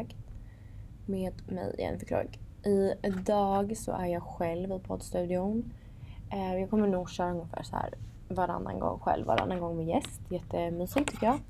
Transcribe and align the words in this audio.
välkomna 0.00 0.30
med 1.06 1.32
mig 1.46 1.74
Jennifer 1.78 2.06
Krog. 2.06 2.38
Idag 3.02 3.76
så 3.76 3.92
är 3.92 4.06
jag 4.06 4.22
själv 4.22 4.72
i 4.72 4.78
poddstudion. 4.78 5.72
Eh, 6.32 6.54
jag 6.54 6.70
kommer 6.70 6.88
nog 6.88 7.10
köra 7.10 7.30
ungefär 7.30 7.62
så 7.62 7.76
här 7.76 7.94
varannan 8.28 8.78
gång 8.78 8.98
själv, 8.98 9.26
varannan 9.26 9.60
gång 9.60 9.76
med 9.76 9.86
gäst. 9.86 10.20
Jättemysigt 10.28 11.10
tycker 11.10 11.26
jag. 11.26 11.40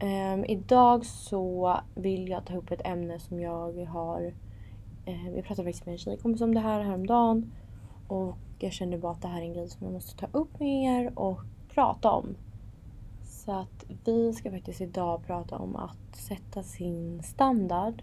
Ehm, 0.00 0.44
Idag 0.44 1.06
så 1.06 1.76
vill 1.94 2.28
jag 2.28 2.44
ta 2.44 2.56
upp 2.56 2.70
ett 2.70 2.86
ämne 2.86 3.18
som 3.18 3.40
jag 3.40 3.84
har... 3.84 4.32
Eh, 5.06 5.30
jag 5.36 5.44
pratade 5.44 5.68
faktiskt 5.68 5.86
med 5.86 5.92
en 5.92 5.98
tjejkompis 5.98 6.42
om 6.42 6.54
det 6.54 6.60
här 6.60 6.82
häromdagen. 6.82 7.52
Och 8.08 8.36
jag 8.58 8.72
kände 8.72 8.98
bara 8.98 9.12
att 9.12 9.22
det 9.22 9.28
här 9.28 9.40
är 9.40 9.44
en 9.44 9.52
grej 9.52 9.68
som 9.68 9.86
jag 9.86 9.92
måste 9.92 10.16
ta 10.16 10.38
upp 10.38 10.60
med 10.60 10.84
er 10.84 11.18
och 11.18 11.40
prata 11.74 12.10
om. 12.10 12.36
Så 13.44 13.52
att 13.52 13.84
vi 14.04 14.32
ska 14.32 14.50
faktiskt 14.50 14.80
idag 14.80 15.26
prata 15.26 15.56
om 15.56 15.76
att 15.76 16.16
sätta 16.16 16.62
sin 16.62 17.22
standard 17.22 18.02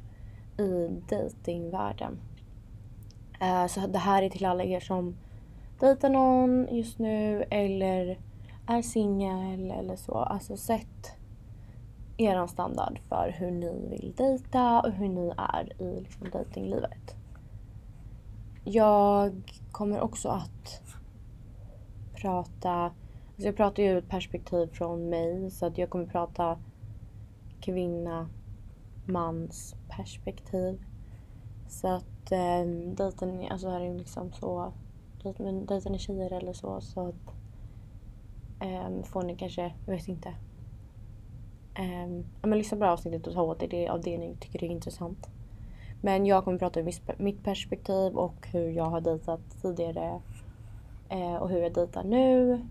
i 0.58 0.88
datingvärlden. 1.10 2.20
Eh, 3.42 3.68
så 3.68 3.88
det 3.88 4.00
här 4.00 4.24
är 4.24 4.30
till 4.30 4.46
alla 4.46 4.64
er 4.64 4.80
som 4.80 5.16
dejtar 5.80 6.10
någon 6.10 6.68
just 6.72 7.00
nu 7.00 7.44
eller 7.50 8.18
är 8.68 8.82
singel 8.82 9.72
eller 9.72 9.96
så. 9.96 10.18
Alltså 10.18 10.58
sätt 10.58 11.12
er 12.18 12.48
standard 12.48 13.00
för 13.10 13.36
hur 13.38 13.52
ni 13.52 13.88
vill 13.90 14.14
dejta 14.18 14.82
och 14.82 14.92
hur 14.92 15.10
ni 15.10 15.34
är 15.38 15.82
i 15.82 16.00
liksom, 16.00 16.30
dejtinglivet. 16.30 17.16
Jag 18.64 19.42
kommer 19.72 20.02
också 20.02 20.30
att 20.30 20.82
prata, 22.16 22.92
alltså 23.40 23.48
jag 23.48 23.56
pratar 23.56 23.84
ju 23.84 23.90
ur 23.90 23.98
ett 23.98 24.10
perspektiv 24.10 24.68
från 24.68 25.10
mig 25.10 25.52
så 25.52 25.66
att 25.66 25.78
jag 25.78 25.90
kommer 25.90 26.06
prata 26.06 26.60
kvinna, 27.62 28.30
mans 29.06 29.76
perspektiv. 29.90 30.82
Så 31.68 31.88
att 31.88 32.32
eh, 32.32 32.66
dejten, 32.96 33.48
alltså 33.52 33.70
här 33.70 33.82
är 33.82 33.94
liksom 33.94 34.32
så, 34.34 34.74
dejten 35.24 35.94
är 35.94 35.98
tjejer 35.98 36.34
eller 36.34 36.54
så 36.54 36.82
så 36.82 37.08
att 37.08 37.34
eh, 38.62 39.04
får 39.04 39.24
ni 39.24 39.36
kanske, 39.36 39.74
jag 39.86 39.94
vet 39.96 40.08
inte, 40.08 40.34
Eh, 41.80 42.24
men 42.42 42.58
lyssna 42.58 42.78
på 42.78 42.84
det 42.84 42.92
avsnittet 42.92 43.28
och 43.28 43.34
ta 43.34 43.42
åt 43.42 43.64
er 43.64 43.68
det 43.68 43.90
av 43.90 44.02
det 44.02 44.18
ni 44.18 44.36
tycker 44.40 44.64
är 44.64 44.68
intressant. 44.68 45.30
Men 46.02 46.26
jag 46.26 46.44
kommer 46.44 46.60
prata 46.60 46.80
ur 46.80 46.92
mitt 47.18 47.44
perspektiv 47.44 48.18
och 48.18 48.48
hur 48.48 48.70
jag 48.70 48.84
har 48.84 49.02
dejtat 49.02 49.42
tidigare 49.62 50.22
eh, 51.10 51.36
och 51.36 51.50
hur 51.50 51.60
jag 51.60 51.74
dejtar 51.74 52.04
nu. 52.04 52.62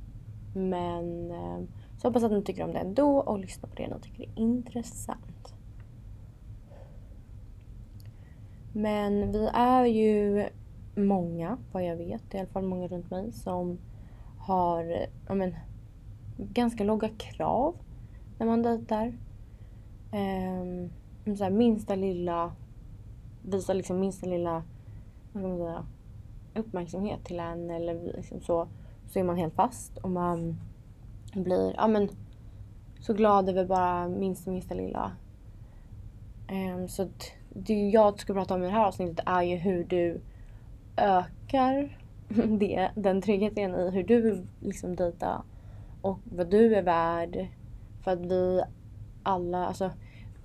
Men 0.52 1.30
ehm, 1.30 1.68
så 1.98 2.08
hoppas 2.08 2.22
att 2.22 2.32
ni 2.32 2.42
tycker 2.42 2.64
om 2.64 2.72
det 2.72 2.78
ändå 2.78 3.18
och 3.18 3.38
lyssnar 3.38 3.70
på 3.70 3.76
det 3.76 3.88
ni 3.88 4.00
tycker 4.00 4.22
är 4.22 4.38
intressant. 4.38 5.54
Men 8.72 9.32
vi 9.32 9.50
är 9.54 9.84
ju 9.84 10.48
många, 10.94 11.58
vad 11.72 11.84
jag 11.84 11.96
vet, 11.96 12.34
i 12.34 12.38
alla 12.38 12.48
fall 12.48 12.62
många 12.62 12.88
runt 12.88 13.10
mig 13.10 13.32
som 13.32 13.78
har 14.38 15.06
ja, 15.28 15.34
men, 15.34 15.54
ganska 16.36 16.84
låga 16.84 17.08
krav 17.08 17.74
när 18.38 18.46
man 18.46 18.62
dejtar. 18.62 19.12
Ehm, 20.12 20.90
så 21.36 21.44
här, 21.44 21.50
minsta 21.50 21.94
lilla, 21.94 22.52
visa 23.42 23.72
liksom 23.72 24.00
minsta 24.00 24.26
lilla, 24.26 24.62
vad 25.32 25.42
kan 25.42 25.50
man 25.50 25.58
säga, 25.58 25.86
uppmärksamhet 26.54 27.24
till 27.24 27.40
en 27.40 27.70
eller 27.70 28.12
liksom 28.16 28.40
så, 28.40 28.68
så 29.08 29.18
är 29.18 29.24
man 29.24 29.36
helt 29.36 29.54
fast 29.54 29.98
och 29.98 30.10
man 30.10 30.60
blir, 31.34 31.74
ja 31.76 31.88
men, 31.88 32.08
så 33.00 33.14
glad 33.14 33.48
över 33.48 33.64
bara 33.64 34.08
minsta, 34.08 34.50
minsta 34.50 34.74
lilla. 34.74 35.12
Um, 36.50 36.88
så 36.88 37.08
det 37.48 37.88
jag 37.88 38.20
ska 38.20 38.32
prata 38.32 38.54
om 38.54 38.62
i 38.62 38.66
det 38.66 38.72
här 38.72 38.86
avsnittet 38.86 39.20
är 39.26 39.42
ju 39.42 39.56
hur 39.56 39.84
du 39.84 40.20
ökar 40.96 41.98
det, 42.58 42.90
den 42.94 43.22
tryggheten 43.22 43.74
i 43.74 43.90
hur 43.90 44.02
du 44.02 44.20
vill 44.20 44.46
liksom 44.60 44.96
dejta 44.96 45.42
och 46.02 46.18
vad 46.24 46.50
du 46.50 46.74
är 46.74 46.82
värd 46.82 47.48
för 48.04 48.10
att 48.10 48.20
vi 48.20 48.62
alla, 49.22 49.66
alltså 49.66 49.90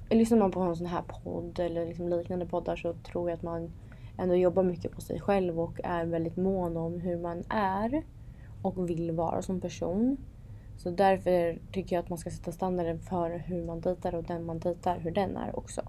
lyssnar 0.10 0.38
man 0.38 0.52
på 0.52 0.60
en 0.60 0.76
sån 0.76 0.88
här 0.88 1.04
podd 1.08 1.60
eller 1.60 1.86
liksom 1.86 2.10
liknande 2.10 2.46
poddar 2.46 2.76
så 2.76 2.94
tror 2.94 3.30
jag 3.30 3.38
att 3.38 3.44
man 3.44 3.72
ändå 4.18 4.36
jobbar 4.36 4.64
mycket 4.64 4.92
på 4.92 5.02
sig 5.02 5.20
själv 5.20 5.60
och 5.60 5.80
är 5.84 6.06
väldigt 6.06 6.38
mån 6.38 6.78
om 6.78 7.00
hur 7.00 7.18
man 7.18 7.44
är 7.50 8.04
och 8.64 8.90
vill 8.90 9.12
vara 9.12 9.42
som 9.42 9.62
person. 9.62 10.18
Så 10.78 10.90
därför 10.90 11.60
tycker 11.72 11.96
jag 11.96 12.04
att 12.04 12.10
man 12.10 12.18
ska 12.18 12.30
sätta 12.30 12.52
standarden 12.52 13.00
för 13.00 13.38
hur 13.38 13.66
man 13.66 13.82
dejtar 13.82 14.16
och 14.16 14.24
den 14.24 14.46
man 14.46 14.60
dejtar, 14.60 15.00
hur 15.00 15.12
den 15.12 15.38
är 15.38 15.60
också. 15.60 15.82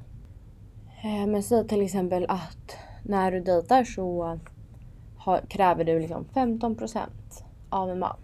Eh, 1.04 1.26
men 1.26 1.42
säg 1.42 1.68
till 1.68 1.82
exempel 1.82 2.26
att 2.28 2.76
när 3.02 3.32
du 3.32 3.40
dejtar 3.40 3.84
så 3.84 4.38
har, 5.16 5.40
kräver 5.40 5.84
du 5.84 5.98
liksom 5.98 6.24
15% 6.34 7.00
av 7.68 7.90
en 7.90 7.98
man 7.98 8.16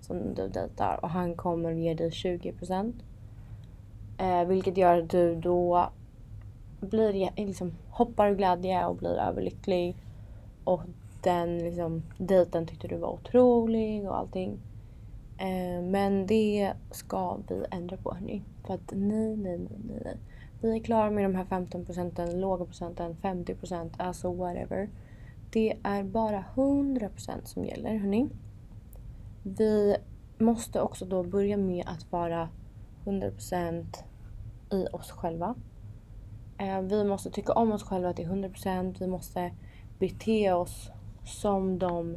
som 0.00 0.34
du 0.34 0.48
dejtar 0.48 0.98
och 1.02 1.10
han 1.10 1.34
kommer 1.34 1.72
ge 1.72 1.94
dig 1.94 2.10
20%. 2.10 2.92
Eh, 4.18 4.44
vilket 4.44 4.76
gör 4.76 4.98
att 4.98 5.10
du 5.10 5.34
då 5.34 5.88
blir, 6.80 7.30
liksom, 7.36 7.74
hoppar 7.90 8.30
och 8.30 8.36
glädje 8.36 8.86
och 8.86 8.96
blir 8.96 9.18
överlycklig. 9.18 9.96
Och 10.64 10.80
den 11.24 11.58
liksom, 11.58 12.02
dejten 12.18 12.66
tyckte 12.66 12.88
du 12.88 12.96
var 12.96 13.12
otrolig 13.12 14.08
och 14.08 14.18
allting. 14.18 14.58
Eh, 15.38 15.82
men 15.82 16.26
det 16.26 16.72
ska 16.90 17.38
vi 17.48 17.64
ändra 17.70 17.96
på 17.96 18.14
hörni. 18.14 18.42
För 18.66 18.74
att 18.74 18.92
nej, 18.92 19.36
nej, 19.36 19.58
nej, 19.58 20.00
nej. 20.04 20.16
Vi 20.60 20.76
är 20.76 20.84
klara 20.84 21.10
med 21.10 21.24
de 21.24 21.34
här 21.34 21.44
15 21.44 21.84
procenten, 21.84 22.40
låga 22.40 22.64
procenten, 22.64 23.16
50 23.16 23.54
procent, 23.54 23.92
alltså 23.96 24.32
whatever. 24.32 24.88
Det 25.50 25.76
är 25.82 26.02
bara 26.02 26.44
100 26.54 27.08
procent 27.08 27.48
som 27.48 27.64
gäller 27.64 27.96
hörni. 27.96 28.28
Vi 29.42 29.96
måste 30.38 30.80
också 30.80 31.04
då 31.04 31.22
börja 31.22 31.56
med 31.56 31.84
att 31.86 32.12
vara 32.12 32.48
100 33.04 33.30
procent 33.30 34.04
i 34.70 34.86
oss 34.92 35.10
själva. 35.10 35.54
Eh, 36.58 36.80
vi 36.80 37.04
måste 37.04 37.30
tycka 37.30 37.52
om 37.52 37.72
oss 37.72 37.82
själva 37.82 38.12
till 38.12 38.24
100 38.24 38.48
procent. 38.48 39.00
Vi 39.00 39.06
måste 39.06 39.52
bete 39.98 40.52
oss 40.52 40.90
som 41.24 41.78
de 41.78 42.16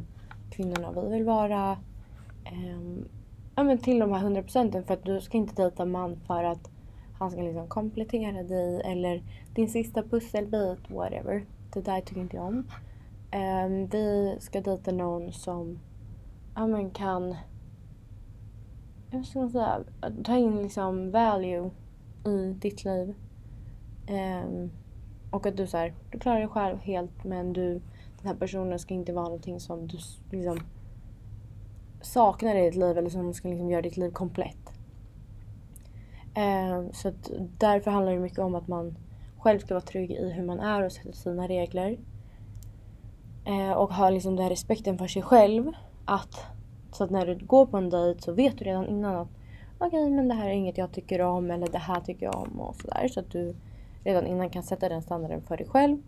kvinnorna 0.50 0.92
vi 0.92 1.08
vill 1.08 1.24
vara. 1.24 1.78
Ehm, 2.44 3.08
ja, 3.56 3.62
men 3.62 3.78
till 3.78 3.98
de 3.98 4.12
här 4.12 4.20
100 4.20 4.42
procenten 4.42 4.84
för 4.84 4.94
att 4.94 5.04
du 5.04 5.20
ska 5.20 5.38
inte 5.38 5.62
dejta 5.62 5.84
man 5.84 6.16
för 6.26 6.44
att 6.44 6.70
han 7.18 7.30
ska 7.30 7.42
liksom 7.42 7.68
komplettera 7.68 8.42
dig 8.42 8.80
eller 8.84 9.22
din 9.54 9.68
sista 9.68 10.02
pusselbit, 10.02 10.90
whatever. 10.90 11.44
Det 11.72 11.80
där 11.80 12.00
tycker 12.00 12.20
inte 12.20 12.36
jag 12.36 12.46
om. 12.46 12.66
Ehm, 13.30 13.86
vi 13.86 14.36
ska 14.40 14.60
dejta 14.60 14.92
någon 14.92 15.32
som 15.32 15.78
ja, 16.54 16.66
men 16.66 16.90
kan 16.90 17.36
jag 19.10 19.26
ska 19.26 19.38
man 19.38 19.50
säga, 19.50 19.84
ta 20.24 20.36
in 20.36 20.62
liksom 20.62 21.10
value 21.10 21.70
i 22.26 22.52
ditt 22.52 22.84
liv. 22.84 23.14
Um, 24.08 24.70
och 25.30 25.46
att 25.46 25.56
du 25.56 25.66
så 25.66 25.76
här, 25.76 25.94
du 26.10 26.18
klarar 26.18 26.38
dig 26.38 26.48
själv 26.48 26.78
helt 26.78 27.24
men 27.24 27.52
du, 27.52 27.80
den 28.22 28.28
här 28.28 28.34
personen 28.34 28.78
ska 28.78 28.94
inte 28.94 29.12
vara 29.12 29.24
någonting 29.24 29.60
som 29.60 29.86
du 29.86 29.98
liksom 30.30 30.60
saknar 32.00 32.56
i 32.56 32.64
ditt 32.64 32.76
liv 32.76 32.98
eller 32.98 33.10
som 33.10 33.34
ska 33.34 33.48
liksom 33.48 33.70
göra 33.70 33.82
ditt 33.82 33.96
liv 33.96 34.10
komplett. 34.10 34.72
Eh, 36.34 36.90
så 36.92 37.08
att 37.08 37.30
därför 37.58 37.90
handlar 37.90 38.12
det 38.12 38.18
mycket 38.18 38.38
om 38.38 38.54
att 38.54 38.68
man 38.68 38.98
själv 39.38 39.58
ska 39.58 39.74
vara 39.74 39.84
trygg 39.84 40.10
i 40.10 40.32
hur 40.32 40.42
man 40.42 40.60
är 40.60 40.82
och 40.82 40.92
sätta 40.92 41.12
sina 41.12 41.48
regler. 41.48 41.98
Eh, 43.44 43.72
och 43.72 43.94
ha 43.94 44.10
liksom 44.10 44.36
den 44.36 44.42
här 44.42 44.50
respekten 44.50 44.98
för 44.98 45.06
sig 45.06 45.22
själv. 45.22 45.72
Att 46.04 46.46
så 46.92 47.04
att 47.04 47.10
när 47.10 47.26
du 47.26 47.46
går 47.46 47.66
på 47.66 47.76
en 47.76 47.90
dejt 47.90 48.22
så 48.22 48.32
vet 48.32 48.58
du 48.58 48.64
redan 48.64 48.86
innan 48.86 49.16
att 49.16 49.28
okej 49.78 50.02
okay, 50.02 50.10
men 50.10 50.28
det 50.28 50.34
här 50.34 50.48
är 50.48 50.52
inget 50.52 50.78
jag 50.78 50.92
tycker 50.92 51.20
om 51.20 51.50
eller 51.50 51.68
det 51.68 51.78
här 51.78 52.00
tycker 52.00 52.26
jag 52.26 52.34
om 52.34 52.60
och 52.60 52.76
sådär. 52.76 53.08
Så 53.08 53.20
att 53.20 53.30
du 53.30 53.54
redan 54.04 54.26
innan 54.26 54.50
kan 54.50 54.62
sätta 54.62 54.88
den 54.88 55.02
standarden 55.02 55.42
för 55.42 55.56
dig 55.56 55.66
själv. 55.66 56.02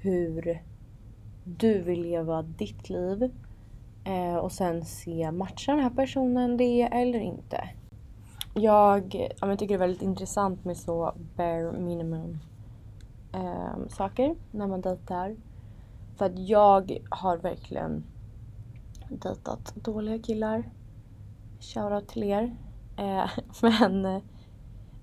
Hur 0.00 0.62
du 1.56 1.82
vill 1.82 2.02
leva 2.02 2.42
ditt 2.42 2.90
liv. 2.90 3.30
Eh, 4.04 4.36
och 4.36 4.52
sen 4.52 4.84
se, 4.84 5.30
matchar 5.30 5.72
den 5.72 5.82
här 5.82 5.90
personen 5.90 6.56
det 6.56 6.82
eller 6.82 7.18
inte? 7.18 7.68
Jag, 8.54 9.28
jag 9.40 9.58
tycker 9.58 9.78
det 9.78 9.84
är 9.84 9.86
väldigt 9.86 10.02
intressant 10.02 10.64
med 10.64 10.76
så 10.76 11.12
bare 11.36 11.72
minimum 11.72 12.38
eh, 13.32 13.88
saker 13.88 14.34
när 14.50 14.66
man 14.66 14.80
dejtar. 14.80 15.36
För 16.16 16.26
att 16.26 16.38
jag 16.38 16.98
har 17.10 17.36
verkligen 17.36 18.04
dejtat 19.08 19.74
dåliga 19.74 20.18
killar. 20.18 20.70
Shoutout 21.60 22.08
till 22.08 22.22
er. 22.22 22.56
Eh, 22.96 23.30
men 23.62 24.04
eh, 24.04 24.22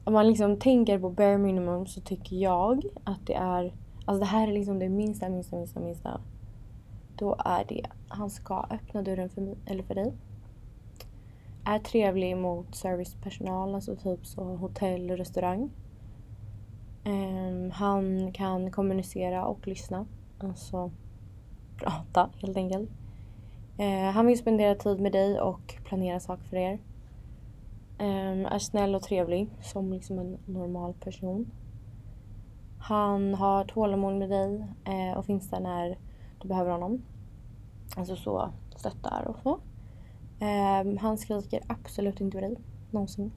om 0.04 0.14
man 0.14 0.28
liksom 0.28 0.58
tänker 0.58 1.00
på 1.00 1.10
bare 1.10 1.38
minimum 1.38 1.88
så 1.88 2.02
tycker 2.02 2.36
jag 2.36 2.84
att 3.04 3.28
det 3.28 3.34
är, 3.34 3.74
alltså 4.06 4.20
det 4.20 4.26
här 4.26 4.48
är 4.48 4.54
liksom 4.54 4.80
det 4.80 4.90
minsta, 4.90 5.30
minsta, 5.30 5.56
minsta, 5.56 5.80
minsta. 5.80 6.22
Då 7.16 7.36
är 7.46 7.66
det, 7.68 7.86
han 8.08 8.30
ska 8.30 8.66
öppna 8.70 9.02
dörren 9.02 9.30
för, 9.30 9.42
mig, 9.42 9.56
eller 9.66 9.84
för 9.84 9.96
dig. 9.96 10.14
är 11.64 11.80
trevlig 11.80 12.38
mot 12.38 12.76
servicepersonal, 12.76 13.76
alltså 13.76 13.96
typ 13.96 14.26
så 14.26 14.44
hotell 14.44 15.12
och 15.12 15.18
restaurang. 15.18 15.72
Um, 17.06 17.72
han 17.72 18.32
kan 18.32 18.72
kommunicera 18.72 19.46
och 19.46 19.68
lyssna. 19.68 20.06
Alltså 20.40 20.92
prata 21.78 22.30
helt 22.42 22.58
enkelt. 22.58 22.90
Uh, 23.80 24.12
han 24.12 24.28
vill 24.28 24.38
spendera 24.38 24.76
tid 24.76 25.00
med 25.00 25.12
dig 25.12 25.40
och 25.40 25.76
planera 25.84 26.20
saker 26.20 26.44
för 26.44 26.58
er. 26.58 26.80
Um, 28.00 28.46
är 28.46 28.60
snäll 28.60 28.96
och 28.96 29.04
trevlig 29.04 29.50
som 29.62 29.94
liksom 29.94 30.20
en 30.20 30.38
normal 30.46 30.94
person. 30.94 31.52
Han 32.80 33.34
har 33.34 33.66
tålamod 33.66 34.16
med 34.16 34.30
dig 34.30 34.68
uh, 34.88 35.18
och 35.18 35.26
finns 35.26 35.50
där 35.50 35.60
när 35.60 35.98
du 36.46 36.50
behöver 36.50 36.72
honom. 36.72 37.02
Alltså 37.96 38.16
så 38.16 38.52
stöttar 38.76 39.28
och 39.28 39.40
så. 39.44 39.60
Eh, 40.40 41.00
han 41.00 41.18
skriker 41.18 41.62
absolut 41.68 42.22
inte 42.22 42.38
på 42.38 42.42
dig. 42.42 42.56
Någonsin. 42.92 43.32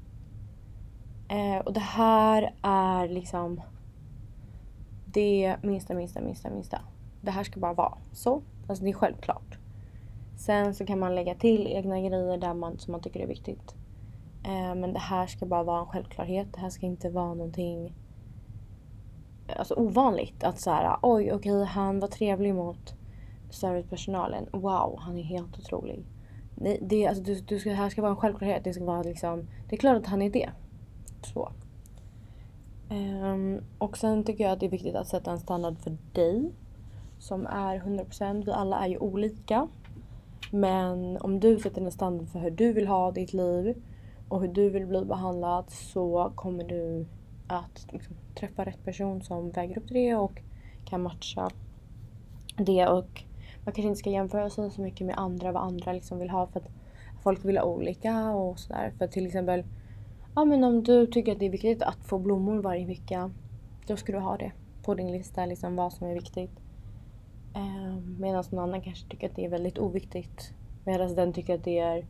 Eh, 1.28 1.58
och 1.58 1.72
det 1.72 1.80
här 1.80 2.54
är 2.62 3.08
liksom 3.08 3.60
det 5.06 5.56
minsta, 5.62 5.94
minsta, 5.94 6.20
minsta, 6.20 6.50
minsta. 6.50 6.80
Det 7.20 7.30
här 7.30 7.44
ska 7.44 7.60
bara 7.60 7.74
vara 7.74 7.98
så. 8.12 8.42
Alltså 8.68 8.84
det 8.84 8.90
är 8.90 8.94
självklart. 8.94 9.58
Sen 10.36 10.74
så 10.74 10.86
kan 10.86 10.98
man 10.98 11.14
lägga 11.14 11.34
till 11.34 11.66
egna 11.66 12.00
grejer 12.00 12.38
där 12.38 12.54
man, 12.54 12.78
som 12.78 12.92
man 12.92 13.00
tycker 13.00 13.20
är 13.20 13.26
viktigt. 13.26 13.74
Eh, 14.44 14.74
men 14.74 14.92
det 14.92 14.98
här 14.98 15.26
ska 15.26 15.46
bara 15.46 15.62
vara 15.62 15.80
en 15.80 15.86
självklarhet. 15.86 16.52
Det 16.52 16.60
här 16.60 16.70
ska 16.70 16.86
inte 16.86 17.10
vara 17.10 17.34
någonting 17.34 17.94
alltså 19.56 19.74
ovanligt. 19.74 20.44
Att 20.44 20.60
så 20.60 20.70
här, 20.70 20.96
oj 21.02 21.32
okej 21.32 21.52
okay, 21.52 21.64
han 21.64 22.00
var 22.00 22.08
trevlig 22.08 22.54
mot 22.54 22.97
servicepersonalen. 23.50 24.46
Wow, 24.52 24.98
han 24.98 25.18
är 25.18 25.22
helt 25.22 25.58
otrolig. 25.58 26.04
Det, 26.54 26.78
det, 26.80 27.06
alltså, 27.06 27.22
du, 27.22 27.34
du 27.34 27.58
ska, 27.58 27.70
det 27.70 27.76
här 27.76 27.90
ska 27.90 28.02
vara 28.02 28.10
en 28.10 28.16
självklarhet. 28.16 28.64
Det 28.64 28.72
ska 28.72 28.84
vara 28.84 29.02
liksom, 29.02 29.48
det 29.68 29.76
är 29.76 29.80
klart 29.80 29.96
att 29.96 30.06
han 30.06 30.22
är 30.22 30.30
det. 30.30 30.50
Så. 31.22 31.52
Um, 32.90 33.60
och 33.78 33.98
sen 33.98 34.24
tycker 34.24 34.44
jag 34.44 34.52
att 34.52 34.60
det 34.60 34.66
är 34.66 34.70
viktigt 34.70 34.94
att 34.94 35.08
sätta 35.08 35.30
en 35.30 35.40
standard 35.40 35.78
för 35.78 35.96
dig. 36.12 36.52
Som 37.18 37.46
är 37.46 37.78
100%. 37.78 38.44
Vi 38.44 38.52
alla 38.52 38.78
är 38.84 38.88
ju 38.88 38.98
olika. 38.98 39.68
Men 40.50 41.16
om 41.16 41.40
du 41.40 41.58
sätter 41.58 41.82
en 41.82 41.92
standard 41.92 42.28
för 42.28 42.38
hur 42.38 42.50
du 42.50 42.72
vill 42.72 42.86
ha 42.86 43.10
ditt 43.10 43.32
liv 43.32 43.82
och 44.28 44.40
hur 44.40 44.48
du 44.48 44.70
vill 44.70 44.86
bli 44.86 45.04
behandlad 45.04 45.64
så 45.70 46.32
kommer 46.34 46.64
du 46.64 47.06
att 47.46 47.86
liksom, 47.92 48.16
träffa 48.34 48.64
rätt 48.64 48.84
person 48.84 49.22
som 49.22 49.50
väger 49.50 49.78
upp 49.78 49.86
till 49.86 49.96
det 49.96 50.14
och 50.14 50.42
kan 50.84 51.02
matcha 51.02 51.50
det. 52.56 52.86
Och 52.86 53.22
man 53.68 53.72
kanske 53.72 53.88
inte 53.88 53.98
ska 53.98 54.10
jämföra 54.10 54.50
sig 54.50 54.70
så 54.70 54.80
mycket 54.80 55.06
med 55.06 55.18
andra, 55.18 55.52
vad 55.52 55.62
andra 55.62 55.92
liksom 55.92 56.18
vill 56.18 56.30
ha 56.30 56.46
för 56.46 56.60
att 56.60 56.68
folk 57.22 57.44
vill 57.44 57.56
ha 57.58 57.64
olika 57.64 58.30
och 58.30 58.58
sådär. 58.58 58.92
För 58.98 59.06
till 59.06 59.26
exempel, 59.26 59.64
ja 60.34 60.44
men 60.44 60.64
om 60.64 60.82
du 60.82 61.06
tycker 61.06 61.32
att 61.32 61.38
det 61.38 61.46
är 61.46 61.50
viktigt 61.50 61.82
att 61.82 62.04
få 62.04 62.18
blommor 62.18 62.62
varje 62.62 62.86
vecka, 62.86 63.30
då 63.86 63.96
ska 63.96 64.12
du 64.12 64.18
ha 64.18 64.36
det 64.36 64.52
på 64.82 64.94
din 64.94 65.12
lista, 65.12 65.46
liksom 65.46 65.76
vad 65.76 65.92
som 65.92 66.06
är 66.06 66.14
viktigt. 66.14 66.50
Eh, 67.54 67.96
Medan 68.18 68.44
någon 68.50 68.64
annan 68.64 68.82
kanske 68.82 69.08
tycker 69.08 69.28
att 69.28 69.36
det 69.36 69.44
är 69.44 69.50
väldigt 69.50 69.78
oviktigt. 69.78 70.52
Medan 70.84 71.14
den 71.14 71.32
tycker 71.32 71.54
att 71.54 71.64
det 71.64 71.78
är 71.78 72.06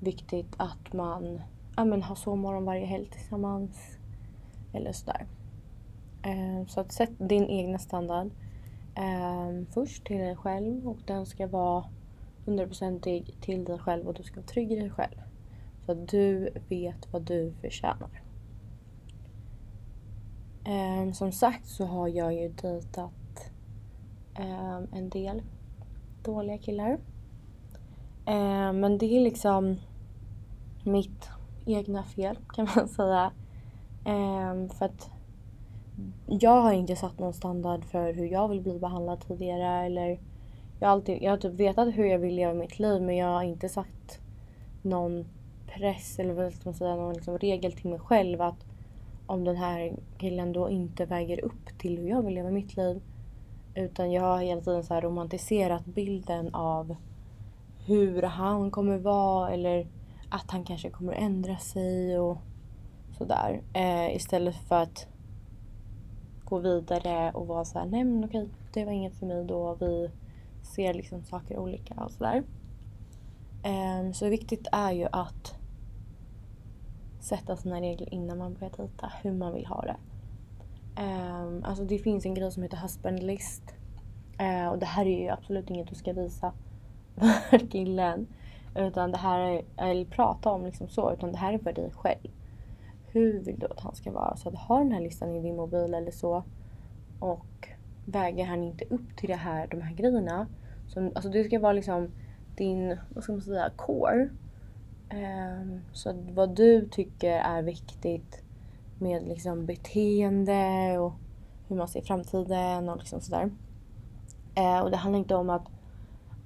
viktigt 0.00 0.54
att 0.56 0.92
man 0.92 1.40
ja, 1.76 1.84
men, 1.84 2.02
har 2.02 2.14
sovmorgon 2.14 2.64
varje 2.64 2.86
helg 2.86 3.06
tillsammans. 3.06 3.98
Eller 4.72 4.92
sådär. 4.92 5.26
Eh, 6.22 6.66
så 6.66 6.80
att 6.80 6.92
sätt 6.92 7.12
din 7.18 7.48
egna 7.48 7.78
standard 7.78 8.30
eh, 8.94 9.66
först 9.74 10.04
till 10.04 10.18
dig 10.18 10.36
själv 10.36 10.88
och 10.88 10.98
den 11.06 11.26
ska 11.26 11.46
vara 11.46 11.84
hundraprocentig 12.44 13.36
till 13.40 13.64
dig 13.64 13.78
själv 13.78 14.08
och 14.08 14.14
du 14.14 14.22
ska 14.22 14.36
vara 14.36 14.46
trygg 14.46 14.72
i 14.72 14.76
dig 14.76 14.90
själv. 14.90 15.20
Så 15.86 15.92
att 15.92 16.08
du 16.08 16.50
vet 16.68 17.12
vad 17.12 17.22
du 17.22 17.52
förtjänar. 17.60 18.22
Eh, 20.64 21.12
som 21.12 21.32
sagt 21.32 21.66
så 21.66 21.84
har 21.84 22.08
jag 22.08 22.34
ju 22.34 22.48
dejtat 22.48 23.50
eh, 24.34 24.76
en 24.92 25.08
del 25.08 25.42
dåliga 26.22 26.58
killar. 26.58 26.98
Eh, 28.26 28.72
men 28.72 28.98
det 28.98 29.16
är 29.16 29.20
liksom 29.20 29.76
mitt 30.84 31.28
egna 31.66 32.04
fel 32.04 32.38
kan 32.54 32.68
man 32.76 32.88
säga. 32.96 33.32
Ehm, 34.04 34.68
för 34.68 34.84
att 34.84 35.10
jag 36.26 36.60
har 36.62 36.72
inte 36.72 36.96
satt 36.96 37.18
någon 37.18 37.32
standard 37.32 37.84
för 37.84 38.12
hur 38.12 38.26
jag 38.26 38.48
vill 38.48 38.60
bli 38.60 38.78
behandlad 38.78 39.20
tidigare. 39.20 39.86
Eller 39.86 40.20
jag, 40.80 40.88
har 40.88 40.92
alltid, 40.92 41.22
jag 41.22 41.30
har 41.30 41.38
typ 41.38 41.54
vetat 41.54 41.88
hur 41.94 42.04
jag 42.04 42.18
vill 42.18 42.34
leva 42.34 42.54
mitt 42.54 42.78
liv 42.78 43.02
men 43.02 43.16
jag 43.16 43.26
har 43.26 43.42
inte 43.42 43.68
satt 43.68 44.18
någon 44.82 45.24
press 45.66 46.18
eller 46.18 46.34
vad 46.34 46.52
ska 46.52 46.62
man 46.64 46.74
säga, 46.74 46.96
någon 46.96 47.14
liksom 47.14 47.38
regel 47.38 47.72
till 47.72 47.90
mig 47.90 47.98
själv 47.98 48.42
att 48.42 48.64
om 49.26 49.44
den 49.44 49.56
här 49.56 49.96
killen 50.18 50.52
då 50.52 50.70
inte 50.70 51.06
väger 51.06 51.44
upp 51.44 51.78
till 51.78 51.98
hur 51.98 52.08
jag 52.08 52.22
vill 52.22 52.34
leva 52.34 52.50
mitt 52.50 52.76
liv. 52.76 53.02
Utan 53.74 54.12
jag 54.12 54.22
har 54.22 54.38
hela 54.38 54.60
tiden 54.60 54.84
så 54.84 55.00
romantiserat 55.00 55.86
bilden 55.86 56.54
av 56.54 56.96
hur 57.86 58.22
han 58.22 58.70
kommer 58.70 58.98
vara 58.98 59.50
eller 59.50 59.86
att 60.28 60.50
han 60.50 60.64
kanske 60.64 60.90
kommer 60.90 61.12
ändra 61.12 61.56
sig 61.56 62.18
och 62.18 62.38
sådär. 63.18 63.62
Eh, 63.72 64.16
istället 64.16 64.56
för 64.56 64.82
att 64.82 65.06
gå 66.44 66.58
vidare 66.58 67.30
och 67.32 67.46
vara 67.46 67.64
så 67.64 67.78
här, 67.78 67.86
nej 67.86 68.04
men 68.04 68.24
okej, 68.24 68.48
det 68.72 68.84
var 68.84 68.92
inget 68.92 69.14
för 69.14 69.26
mig 69.26 69.44
då. 69.44 69.74
Vi 69.80 70.10
ser 70.62 70.94
liksom 70.94 71.22
saker 71.22 71.58
olika 71.58 71.94
och 71.94 72.10
sådär. 72.10 72.42
Um, 73.64 74.14
så 74.14 74.28
viktigt 74.28 74.66
är 74.72 74.92
ju 74.92 75.06
att 75.12 75.54
sätta 77.20 77.56
sina 77.56 77.80
regler 77.80 78.14
innan 78.14 78.38
man 78.38 78.54
börjar 78.54 78.72
dejta, 78.76 79.12
hur 79.22 79.32
man 79.32 79.54
vill 79.54 79.66
ha 79.66 79.82
det. 79.82 79.96
Um, 81.02 81.64
alltså 81.64 81.84
det 81.84 81.98
finns 81.98 82.26
en 82.26 82.34
grej 82.34 82.52
som 82.52 82.62
heter 82.62 82.76
husband 82.76 83.22
list. 83.22 83.62
Uh, 84.40 84.68
och 84.68 84.78
det 84.78 84.86
här 84.86 85.06
är 85.06 85.22
ju 85.22 85.28
absolut 85.28 85.70
inget 85.70 85.88
du 85.88 85.94
ska 85.94 86.12
visa 86.12 86.52
för 87.50 87.70
killen. 87.70 88.26
Utan 88.74 89.10
det 89.10 89.18
här 89.18 89.40
är, 89.40 89.62
eller 89.76 90.04
prata 90.04 90.50
om 90.50 90.64
liksom 90.64 90.88
så, 90.88 91.12
utan 91.12 91.32
det 91.32 91.38
här 91.38 91.52
är 91.52 91.58
för 91.58 91.72
dig 91.72 91.90
själv 91.90 92.30
hur 93.14 93.40
vill 93.40 93.58
du 93.58 93.66
att 93.66 93.80
han 93.80 93.94
ska 93.94 94.12
vara? 94.12 94.36
Så 94.36 94.48
att 94.48 94.54
ha 94.54 94.78
den 94.78 94.92
här 94.92 95.00
listan 95.00 95.34
i 95.34 95.40
din 95.40 95.56
mobil 95.56 95.94
eller 95.94 96.10
så. 96.10 96.44
Och 97.18 97.68
väger 98.06 98.44
han 98.44 98.64
inte 98.64 98.84
upp 98.84 99.16
till 99.16 99.28
det 99.28 99.36
här, 99.36 99.66
de 99.66 99.80
här 99.80 99.94
grejerna. 99.94 100.46
Så, 100.88 101.00
alltså 101.14 101.30
det 101.30 101.44
ska 101.44 101.58
vara 101.58 101.72
liksom 101.72 102.10
din, 102.56 102.98
vad 103.14 103.24
ska 103.24 103.32
man 103.32 103.42
säga, 103.42 103.70
core. 103.76 104.28
Um, 105.12 105.80
så 105.92 106.10
att 106.10 106.30
vad 106.30 106.56
du 106.56 106.88
tycker 106.88 107.32
är 107.32 107.62
viktigt 107.62 108.42
med 108.98 109.22
liksom 109.28 109.66
beteende 109.66 110.98
och 110.98 111.12
hur 111.68 111.76
man 111.76 111.88
ser 111.88 112.02
framtiden 112.02 112.88
och 112.88 112.98
liksom 112.98 113.20
sådär. 113.20 113.50
Uh, 114.58 114.80
och 114.80 114.90
det 114.90 114.96
handlar 114.96 115.18
inte 115.18 115.34
om 115.34 115.50
att 115.50 115.68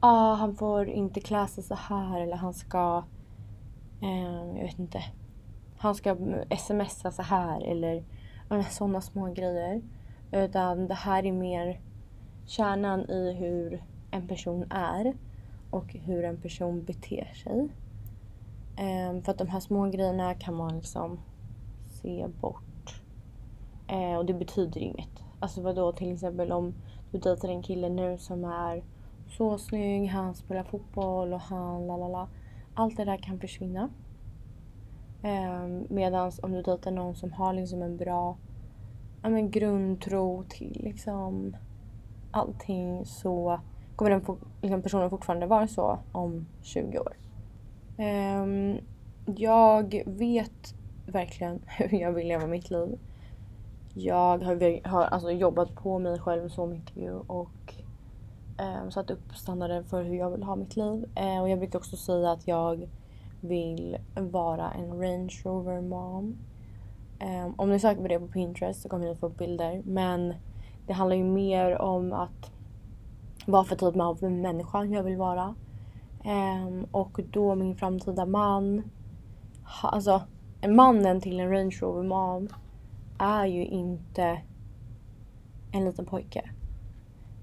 ah, 0.00 0.34
han 0.34 0.56
får 0.56 0.88
inte 0.88 1.20
klä 1.20 1.46
sig 1.46 1.64
så 1.64 1.74
här 1.74 2.20
eller 2.20 2.36
han 2.36 2.54
ska, 2.54 3.04
um, 4.02 4.56
jag 4.56 4.64
vet 4.64 4.78
inte, 4.78 5.04
han 5.78 5.94
ska 5.94 6.16
smsa 6.58 7.10
så 7.10 7.22
här 7.22 7.60
eller 7.60 8.04
sådana 8.70 9.00
små 9.00 9.32
grejer. 9.32 9.82
Utan 10.32 10.88
det 10.88 10.94
här 10.94 11.26
är 11.26 11.32
mer 11.32 11.80
kärnan 12.46 13.10
i 13.10 13.32
hur 13.32 13.82
en 14.10 14.28
person 14.28 14.64
är 14.70 15.14
och 15.70 15.94
hur 15.94 16.24
en 16.24 16.36
person 16.36 16.84
beter 16.84 17.32
sig. 17.34 17.68
Um, 18.78 19.22
för 19.22 19.32
att 19.32 19.38
de 19.38 19.48
här 19.48 19.60
små 19.60 19.86
grejerna 19.86 20.34
kan 20.34 20.54
man 20.54 20.76
liksom 20.76 21.20
se 21.88 22.26
bort. 22.40 23.02
Uh, 23.92 24.16
och 24.16 24.26
det 24.26 24.34
betyder 24.34 24.80
inget. 24.80 25.22
Alltså 25.40 25.62
vadå 25.62 25.92
till 25.92 26.12
exempel 26.12 26.52
om 26.52 26.74
du 27.10 27.18
dejtar 27.18 27.48
en 27.48 27.62
kille 27.62 27.88
nu 27.88 28.18
som 28.18 28.44
är 28.44 28.82
så 29.28 29.58
snygg, 29.58 30.08
han 30.08 30.34
spelar 30.34 30.62
fotboll 30.62 31.32
och 31.32 31.40
han 31.40 31.86
la 31.86 31.96
la 31.96 32.08
la. 32.08 32.28
Allt 32.74 32.96
det 32.96 33.04
där 33.04 33.16
kan 33.16 33.40
försvinna. 33.40 33.88
Ehm, 35.22 35.64
um, 35.64 35.86
Medan 35.90 36.32
om 36.42 36.52
du 36.52 36.62
dejtar 36.62 36.90
någon 36.90 37.14
som 37.14 37.32
har 37.32 37.52
liksom 37.52 37.82
en 37.82 37.96
bra 37.96 38.36
ja, 39.22 39.28
men 39.28 39.50
grundtro 39.50 40.44
till 40.48 40.80
liksom 40.84 41.56
allting 42.30 43.04
så 43.06 43.60
kommer 43.96 44.10
den 44.10 44.22
liksom 44.62 44.82
personen 44.82 45.10
fortfarande 45.10 45.46
vara 45.46 45.68
så 45.68 45.98
om 46.12 46.46
20 46.62 46.98
år. 46.98 47.16
Um, 47.98 48.78
jag 49.36 50.02
vet 50.06 50.74
verkligen 51.06 51.60
hur 51.66 51.98
jag 51.98 52.12
vill 52.12 52.28
leva 52.28 52.46
mitt 52.46 52.70
liv. 52.70 52.98
Jag 53.94 54.38
har, 54.38 54.88
har 54.88 55.04
alltså 55.04 55.30
jobbat 55.30 55.74
på 55.74 55.98
mig 55.98 56.18
själv 56.18 56.48
så 56.48 56.66
mycket 56.66 57.12
och 57.26 57.74
um, 58.58 58.90
satt 58.90 59.10
upp 59.10 59.34
standarden 59.34 59.84
för 59.84 60.02
hur 60.02 60.14
jag 60.14 60.30
vill 60.30 60.42
ha 60.42 60.56
mitt 60.56 60.76
liv. 60.76 61.04
Uh, 61.20 61.40
och 61.40 61.48
jag 61.48 61.58
brukar 61.58 61.78
också 61.78 61.96
säga 61.96 62.30
att 62.30 62.48
jag 62.48 62.88
vill 63.40 63.96
vara 64.14 64.70
en 64.70 65.00
Range 65.00 65.40
Rover 65.44 65.80
mom. 65.80 66.36
Um, 67.20 67.54
om 67.56 67.70
ni 67.70 67.80
söker 67.80 68.02
på 68.02 68.08
det 68.08 68.20
på 68.20 68.26
Pinterest 68.26 68.82
så 68.82 68.88
kommer 68.88 69.04
ni 69.04 69.10
att 69.10 69.18
få 69.18 69.28
bilder. 69.28 69.82
Men 69.84 70.34
det 70.86 70.92
handlar 70.92 71.16
ju 71.16 71.24
mer 71.24 71.78
om 71.78 72.12
att 72.12 72.52
vad 73.46 73.66
för 73.66 73.76
typ 73.76 74.00
av 74.00 74.30
människa 74.30 74.84
jag 74.84 75.02
vill 75.02 75.16
vara. 75.16 75.54
Um, 76.24 76.86
och 76.90 77.20
då 77.32 77.54
min 77.54 77.76
framtida 77.76 78.26
man, 78.26 78.82
ha, 79.82 79.88
alltså 79.88 80.22
mannen 80.68 81.20
till 81.20 81.40
en 81.40 81.50
Range 81.50 81.76
Rover 81.80 82.02
mom 82.02 82.48
är 83.18 83.46
ju 83.46 83.64
inte 83.64 84.40
en 85.72 85.84
liten 85.84 86.06
pojke. 86.06 86.50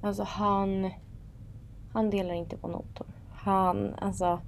Alltså 0.02 0.24
han, 0.24 0.92
han 1.94 2.10
delar 2.10 2.34
inte 2.34 2.58
på 2.58 2.68
notor. 2.68 3.08
Han, 3.32 3.94
alltså, 3.94 4.40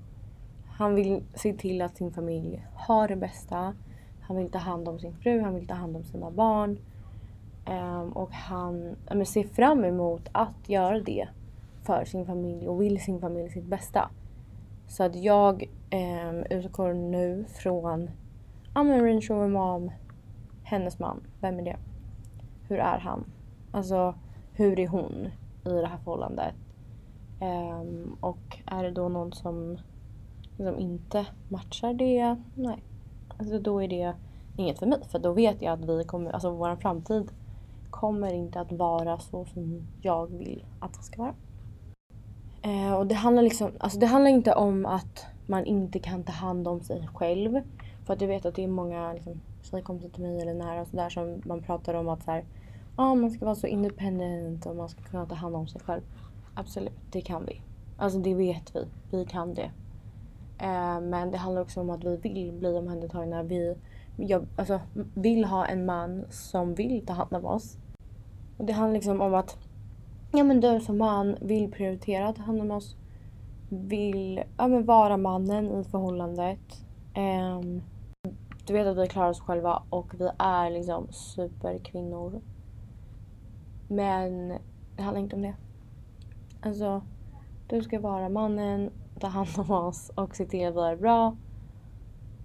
han 0.78 0.96
vill 0.96 1.24
se 1.34 1.54
till 1.54 1.82
att 1.82 1.98
sin 1.98 2.12
familj 2.12 2.66
har 2.76 3.08
det 3.08 3.16
bästa. 3.16 3.74
Han 4.22 4.38
vill 4.38 4.52
ta 4.52 4.58
hand 4.58 4.88
om 4.88 5.00
sin 5.00 5.14
fru, 5.14 5.42
han 5.42 5.56
vill 5.56 5.68
ta 5.68 5.74
hand 5.74 5.96
om 5.96 6.04
sina 6.04 6.32
barn. 6.32 6.78
Um, 7.66 8.12
och 8.12 8.32
han 8.32 8.96
men, 9.12 9.26
ser 9.26 9.44
fram 9.44 9.86
emot 9.86 10.30
att 10.32 10.70
göra 10.70 11.00
det 11.00 11.28
för 11.84 12.06
sin 12.06 12.26
familj 12.26 12.68
och 12.68 12.82
vill 12.82 13.02
sin 13.02 13.20
familj 13.20 13.50
sitt 13.50 13.66
bästa. 13.66 14.10
Så 14.88 15.04
att 15.04 15.16
jag 15.16 15.64
um, 15.92 16.44
utgår 16.50 16.94
nu 16.94 17.46
från 17.50 18.10
ja 18.74 18.84
men 18.84 19.06
Range 19.06 19.28
Rover 19.30 19.48
Mom, 19.48 19.92
hennes 20.64 21.00
man, 21.00 21.22
vem 21.42 21.60
är 21.60 21.64
det? 21.64 21.78
Hur 22.68 22.78
är 22.78 23.00
han? 23.00 23.26
Alltså 23.72 24.16
hur 24.54 24.80
är 24.80 24.88
hon 24.88 25.30
i 25.66 25.70
det 25.70 25.88
här 25.88 25.98
förhållandet? 25.98 26.56
Um, 27.42 28.18
och 28.20 28.60
är 28.66 28.84
det 28.84 28.92
då 28.92 29.10
någon 29.10 29.34
som 29.34 29.78
liksom 30.58 30.80
inte 30.80 31.26
matchar 31.50 31.94
det? 31.94 32.36
Nej. 32.56 32.84
Alltså 33.38 33.60
då 33.60 33.84
är 33.84 33.88
det 33.88 34.14
inget 34.58 34.80
för 34.80 34.86
mig. 34.86 35.00
För 35.12 35.20
då 35.20 35.32
vet 35.34 35.62
jag 35.62 35.74
att 35.74 35.90
vi 35.90 36.04
kommer, 36.04 36.32
alltså 36.32 36.52
vår 36.52 36.76
framtid 36.76 37.32
kommer 37.90 38.34
inte 38.34 38.60
att 38.60 38.72
vara 38.72 39.20
så 39.20 39.46
som 39.46 39.88
jag 40.02 40.28
vill 40.28 40.66
att 40.80 40.94
den 40.94 41.04
ska 41.04 41.22
vara. 41.22 41.34
Eh, 42.62 42.94
och 42.94 43.08
det 43.08 43.16
handlar 43.16 43.44
liksom, 43.44 43.72
alltså 43.80 44.00
det 44.00 44.06
handlar 44.06 44.32
inte 44.32 44.54
om 44.54 44.86
att 44.86 45.26
man 45.48 45.66
inte 45.66 46.00
kan 46.00 46.24
ta 46.24 46.32
hand 46.32 46.68
om 46.68 46.82
sig 46.82 47.08
själv. 47.14 47.62
För 48.06 48.14
att 48.14 48.22
jag 48.22 48.28
vet 48.28 48.46
att 48.46 48.56
det 48.56 48.64
är 48.64 48.68
många 48.68 49.14
liksom, 49.14 49.42
tjejkompisar 49.62 50.10
till 50.10 50.24
mig 50.24 50.42
eller 50.42 50.54
nära 50.54 50.82
och 50.82 50.88
sådär 50.88 51.10
som 51.10 51.42
man 51.46 51.62
pratar 51.62 51.94
om 51.94 52.10
att 52.10 52.24
så 52.24 52.32
här, 52.32 52.46
ah, 52.96 53.16
man 53.16 53.32
ska 53.32 53.46
vara 53.46 53.56
så 53.56 53.68
independent 53.68 54.66
och 54.66 54.76
man 54.76 54.90
ska 54.90 55.02
kunna 55.02 55.26
ta 55.26 55.36
hand 55.36 55.56
om 55.56 55.68
sig 55.68 55.82
själv. 55.82 56.02
Absolut, 56.54 57.00
det 57.12 57.22
kan 57.22 57.46
vi. 57.46 57.62
Alltså 57.98 58.20
det 58.20 58.34
vet 58.34 58.76
vi. 58.76 58.86
Vi 59.12 59.26
kan 59.26 59.54
det. 59.54 59.72
Eh, 60.58 61.02
men 61.02 61.32
det 61.32 61.38
handlar 61.38 61.62
också 61.62 61.82
om 61.82 61.90
att 61.90 62.04
vi 62.04 62.18
vill 62.18 62.52
bli 62.52 62.78
omhändertagna. 62.78 63.44
Vi 63.44 63.76
jag, 64.18 64.48
alltså, 64.56 64.80
vill 65.14 65.46
ha 65.46 65.66
en 65.66 65.86
man 65.86 66.26
som 66.30 66.76
vill 66.76 67.06
ta 67.06 67.14
hand 67.14 67.34
om 67.34 67.46
oss. 67.46 67.78
Och 68.58 68.66
det 68.66 68.74
handlar 68.74 68.94
liksom 68.94 69.22
om 69.22 69.34
att 69.34 69.58
ja, 70.32 70.44
men 70.44 70.62
du 70.62 70.80
som 70.80 70.98
man 70.98 71.38
vill 71.42 71.72
prioritera 71.72 72.28
att 72.28 72.36
ta 72.36 72.42
hand 72.42 72.62
om 72.62 72.72
oss. 72.72 72.96
Vill 73.70 74.44
ja, 74.58 74.68
men 74.68 74.86
vara 74.86 75.18
mannen 75.18 75.82
i 75.82 75.84
förhållandet. 75.84 76.84
Um, 77.18 77.82
du 78.66 78.74
vet 78.74 78.88
att 78.88 78.98
vi 78.98 79.08
klarar 79.08 79.30
oss 79.30 79.42
själva 79.42 79.84
och 79.90 80.14
vi 80.20 80.30
är 80.38 80.70
liksom 80.70 81.08
superkvinnor. 81.12 82.42
Men 83.88 84.54
det 84.96 85.04
handlar 85.04 85.22
inte 85.22 85.36
om 85.36 85.42
det. 85.42 85.56
Alltså, 86.62 87.02
du 87.68 87.82
ska 87.82 88.00
vara 88.00 88.30
mannen, 88.30 88.92
ta 89.20 89.28
hand 89.28 89.50
om 89.58 89.72
oss 89.72 90.12
och 90.16 90.36
se 90.36 90.46
till 90.46 90.68
att 90.68 90.76
vi 90.76 90.80
har 90.80 90.92
det 90.92 90.98
bra. 90.98 91.36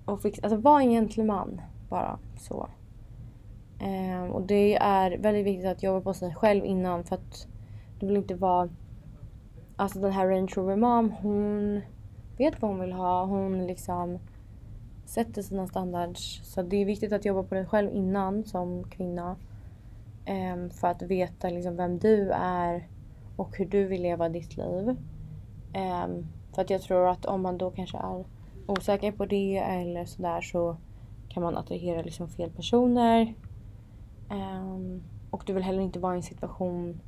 Och 0.04 0.22
fixa, 0.22 0.42
alltså 0.42 0.56
var 0.56 0.80
en 0.80 0.90
gentleman 0.90 1.60
bara 1.88 2.18
så. 2.38 2.68
Um, 3.82 4.30
och 4.30 4.42
det 4.42 4.76
är 4.76 5.18
väldigt 5.18 5.46
viktigt 5.46 5.66
att 5.66 5.82
jobba 5.82 6.00
på 6.00 6.14
sig 6.14 6.34
själv 6.34 6.64
innan 6.64 7.04
för 7.04 7.16
att 7.16 7.46
du 7.98 8.06
vill 8.06 8.16
inte 8.16 8.34
vara... 8.34 8.68
Alltså 9.76 10.00
den 10.00 10.12
här 10.12 10.28
Range 10.28 10.52
Rover 10.56 10.76
Mom, 10.76 11.10
hon 11.10 11.80
vet 12.38 12.62
vad 12.62 12.70
hon 12.70 12.80
vill 12.80 12.92
ha. 12.92 13.24
Hon 13.24 13.66
liksom 13.66 14.18
sätter 15.04 15.42
sina 15.42 15.66
standards. 15.66 16.40
Så 16.44 16.62
det 16.62 16.76
är 16.76 16.84
viktigt 16.84 17.12
att 17.12 17.24
jobba 17.24 17.42
på 17.42 17.54
dig 17.54 17.66
själv 17.66 17.90
innan 17.92 18.44
som 18.44 18.84
kvinna. 18.84 19.36
Um, 20.54 20.70
för 20.70 20.88
att 20.88 21.02
veta 21.02 21.50
liksom 21.50 21.76
vem 21.76 21.98
du 21.98 22.30
är 22.34 22.88
och 23.36 23.56
hur 23.56 23.66
du 23.66 23.84
vill 23.84 24.02
leva 24.02 24.28
ditt 24.28 24.56
liv. 24.56 24.88
Um, 24.88 26.26
för 26.54 26.62
att 26.62 26.70
jag 26.70 26.82
tror 26.82 27.08
att 27.08 27.26
om 27.26 27.42
man 27.42 27.58
då 27.58 27.70
kanske 27.70 27.98
är 27.98 28.24
osäker 28.66 29.12
på 29.12 29.26
det 29.26 29.56
eller 29.58 30.04
sådär 30.04 30.40
så 30.40 30.76
kan 31.28 31.42
man 31.42 31.56
attrahera 31.56 32.02
liksom 32.02 32.28
fel 32.28 32.50
personer. 32.50 33.34
Um, 34.30 35.02
och 35.30 35.42
du 35.46 35.52
vill 35.52 35.62
heller 35.62 35.82
inte 35.82 35.98
vara 35.98 36.14
i 36.14 36.16
en 36.16 36.22
situation 36.22 37.00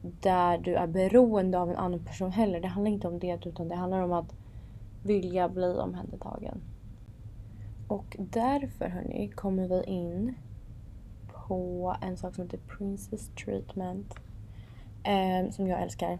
där 0.00 0.58
du 0.58 0.74
är 0.74 0.86
beroende 0.86 1.58
av 1.58 1.70
en 1.70 1.76
annan 1.76 2.04
person 2.04 2.32
heller. 2.32 2.60
Det 2.60 2.68
handlar 2.68 2.90
inte 2.90 3.08
om 3.08 3.18
det 3.18 3.46
utan 3.46 3.68
det 3.68 3.74
handlar 3.74 4.00
om 4.00 4.12
att 4.12 4.34
vilja 5.02 5.48
bli 5.48 5.78
omhändertagen. 5.78 6.60
Och 7.88 8.16
därför 8.18 8.88
hörni 8.88 9.28
kommer 9.28 9.68
vi 9.68 9.84
in 9.84 10.34
på 11.32 11.96
en 12.02 12.16
sak 12.16 12.34
som 12.34 12.44
heter 12.44 12.58
Princess 12.58 13.30
Treatment. 13.44 14.14
Eh, 15.02 15.50
som 15.50 15.66
jag 15.66 15.82
älskar. 15.82 16.18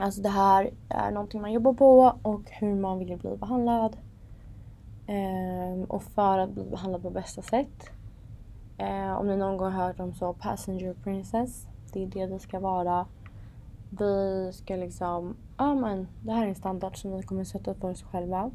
Alltså 0.00 0.22
det 0.22 0.28
här 0.28 0.70
är 0.88 1.10
någonting 1.10 1.40
man 1.40 1.52
jobbar 1.52 1.72
på 1.72 2.14
och 2.22 2.50
hur 2.50 2.74
man 2.74 2.98
vill 2.98 3.16
bli 3.16 3.36
behandlad. 3.36 3.96
Eh, 5.06 5.82
och 5.88 6.02
för 6.02 6.38
att 6.38 6.50
bli 6.50 6.64
behandlad 6.64 7.02
på 7.02 7.10
bästa 7.10 7.42
sätt. 7.42 7.90
Eh, 8.78 9.12
om 9.12 9.26
ni 9.26 9.36
någon 9.36 9.56
gång 9.56 9.72
har 9.72 9.86
hört 9.86 10.00
om 10.00 10.14
så 10.14 10.32
Passenger 10.32 10.94
Princess. 10.94 11.66
Det 11.92 12.02
är 12.02 12.06
det 12.06 12.26
vi 12.26 12.38
ska 12.38 12.60
vara. 12.60 13.06
Vi 13.90 14.50
ska 14.52 14.76
liksom, 14.76 15.36
ja 15.56 15.74
men 15.74 16.08
det 16.22 16.32
här 16.32 16.44
är 16.44 16.48
en 16.48 16.54
standard 16.54 16.96
som 16.96 17.16
vi 17.16 17.22
kommer 17.22 17.44
sätta 17.44 17.74
för 17.74 17.90
oss 17.90 18.02
själva. 18.02 18.50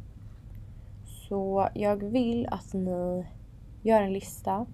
Så 1.05 1.69
jag 1.73 1.95
vill 1.95 2.47
att 2.51 2.73
ni 2.73 3.27
gör 3.81 4.01
en 4.01 4.13
lista 4.13 4.65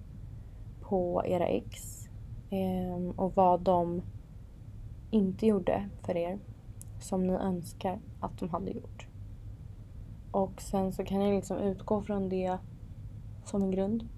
på 0.80 1.22
era 1.24 1.46
ex 1.46 2.04
eh, 2.50 3.16
och 3.16 3.36
vad 3.36 3.60
de 3.60 4.02
inte 5.10 5.46
gjorde 5.46 5.88
för 6.02 6.16
er 6.16 6.38
som 7.02 7.26
ni 7.26 7.32
önskar 7.32 7.98
att 8.20 8.38
de 8.38 8.48
hade 8.48 8.70
gjort. 8.70 9.06
Och 10.30 10.62
sen 10.62 10.92
så 10.92 11.04
kan 11.04 11.18
ni 11.18 11.36
liksom 11.36 11.58
utgå 11.58 12.02
från 12.02 12.28
det 12.28 12.58
som 13.44 13.62
en 13.62 13.70
grund. 13.70 14.08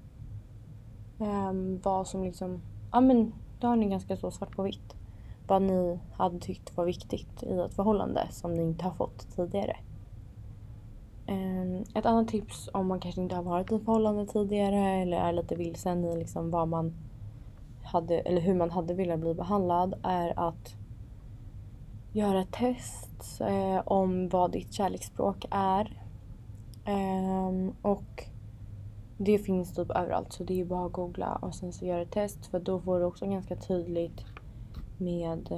Um, 1.18 1.80
vad 1.82 2.06
som 2.06 2.24
liksom, 2.24 2.62
ja 2.92 3.00
men 3.00 3.32
då 3.60 3.66
har 3.66 3.76
ni 3.76 3.88
ganska 3.88 4.16
så 4.16 4.30
svart 4.30 4.56
på 4.56 4.62
vitt. 4.62 4.96
Vad 5.46 5.62
ni 5.62 5.98
hade 6.12 6.38
tyckt 6.38 6.76
var 6.76 6.84
viktigt 6.84 7.42
i 7.42 7.58
ett 7.58 7.74
förhållande 7.74 8.26
som 8.30 8.54
ni 8.54 8.62
inte 8.62 8.84
har 8.84 8.92
fått 8.92 9.36
tidigare. 9.36 9.76
Um, 11.28 11.84
ett 11.94 12.06
annat 12.06 12.28
tips 12.28 12.70
om 12.72 12.86
man 12.86 13.00
kanske 13.00 13.20
inte 13.20 13.34
har 13.34 13.42
varit 13.42 13.72
i 13.72 13.74
ett 13.74 13.84
förhållande 13.84 14.26
tidigare 14.26 15.02
eller 15.02 15.16
är 15.16 15.32
lite 15.32 15.56
vilsen 15.56 16.04
i 16.04 16.16
liksom 16.16 16.50
vad 16.50 16.68
man 16.68 16.94
hade, 17.82 18.18
eller 18.18 18.40
hur 18.40 18.54
man 18.54 18.70
hade 18.70 18.94
velat 18.94 19.20
bli 19.20 19.34
behandlad 19.34 19.94
är 20.02 20.38
att 20.48 20.74
göra 22.12 22.40
ett 22.40 22.52
test 22.52 23.40
eh, 23.40 23.82
om 23.84 24.28
vad 24.28 24.52
ditt 24.52 24.72
kärleksspråk 24.72 25.44
är. 25.50 25.98
Um, 26.86 27.72
och 27.82 28.24
det 29.16 29.38
finns 29.38 29.74
typ 29.74 29.90
överallt 29.90 30.32
så 30.32 30.44
det 30.44 30.60
är 30.60 30.64
bara 30.64 30.86
att 30.86 30.92
googla 30.92 31.34
och 31.34 31.54
sen 31.54 31.72
så 31.72 31.86
göra 31.86 32.02
ett 32.02 32.10
test 32.10 32.46
för 32.46 32.60
då 32.60 32.80
får 32.80 32.98
du 32.98 33.04
också 33.04 33.26
ganska 33.26 33.56
tydligt 33.56 34.24
med 34.98 35.52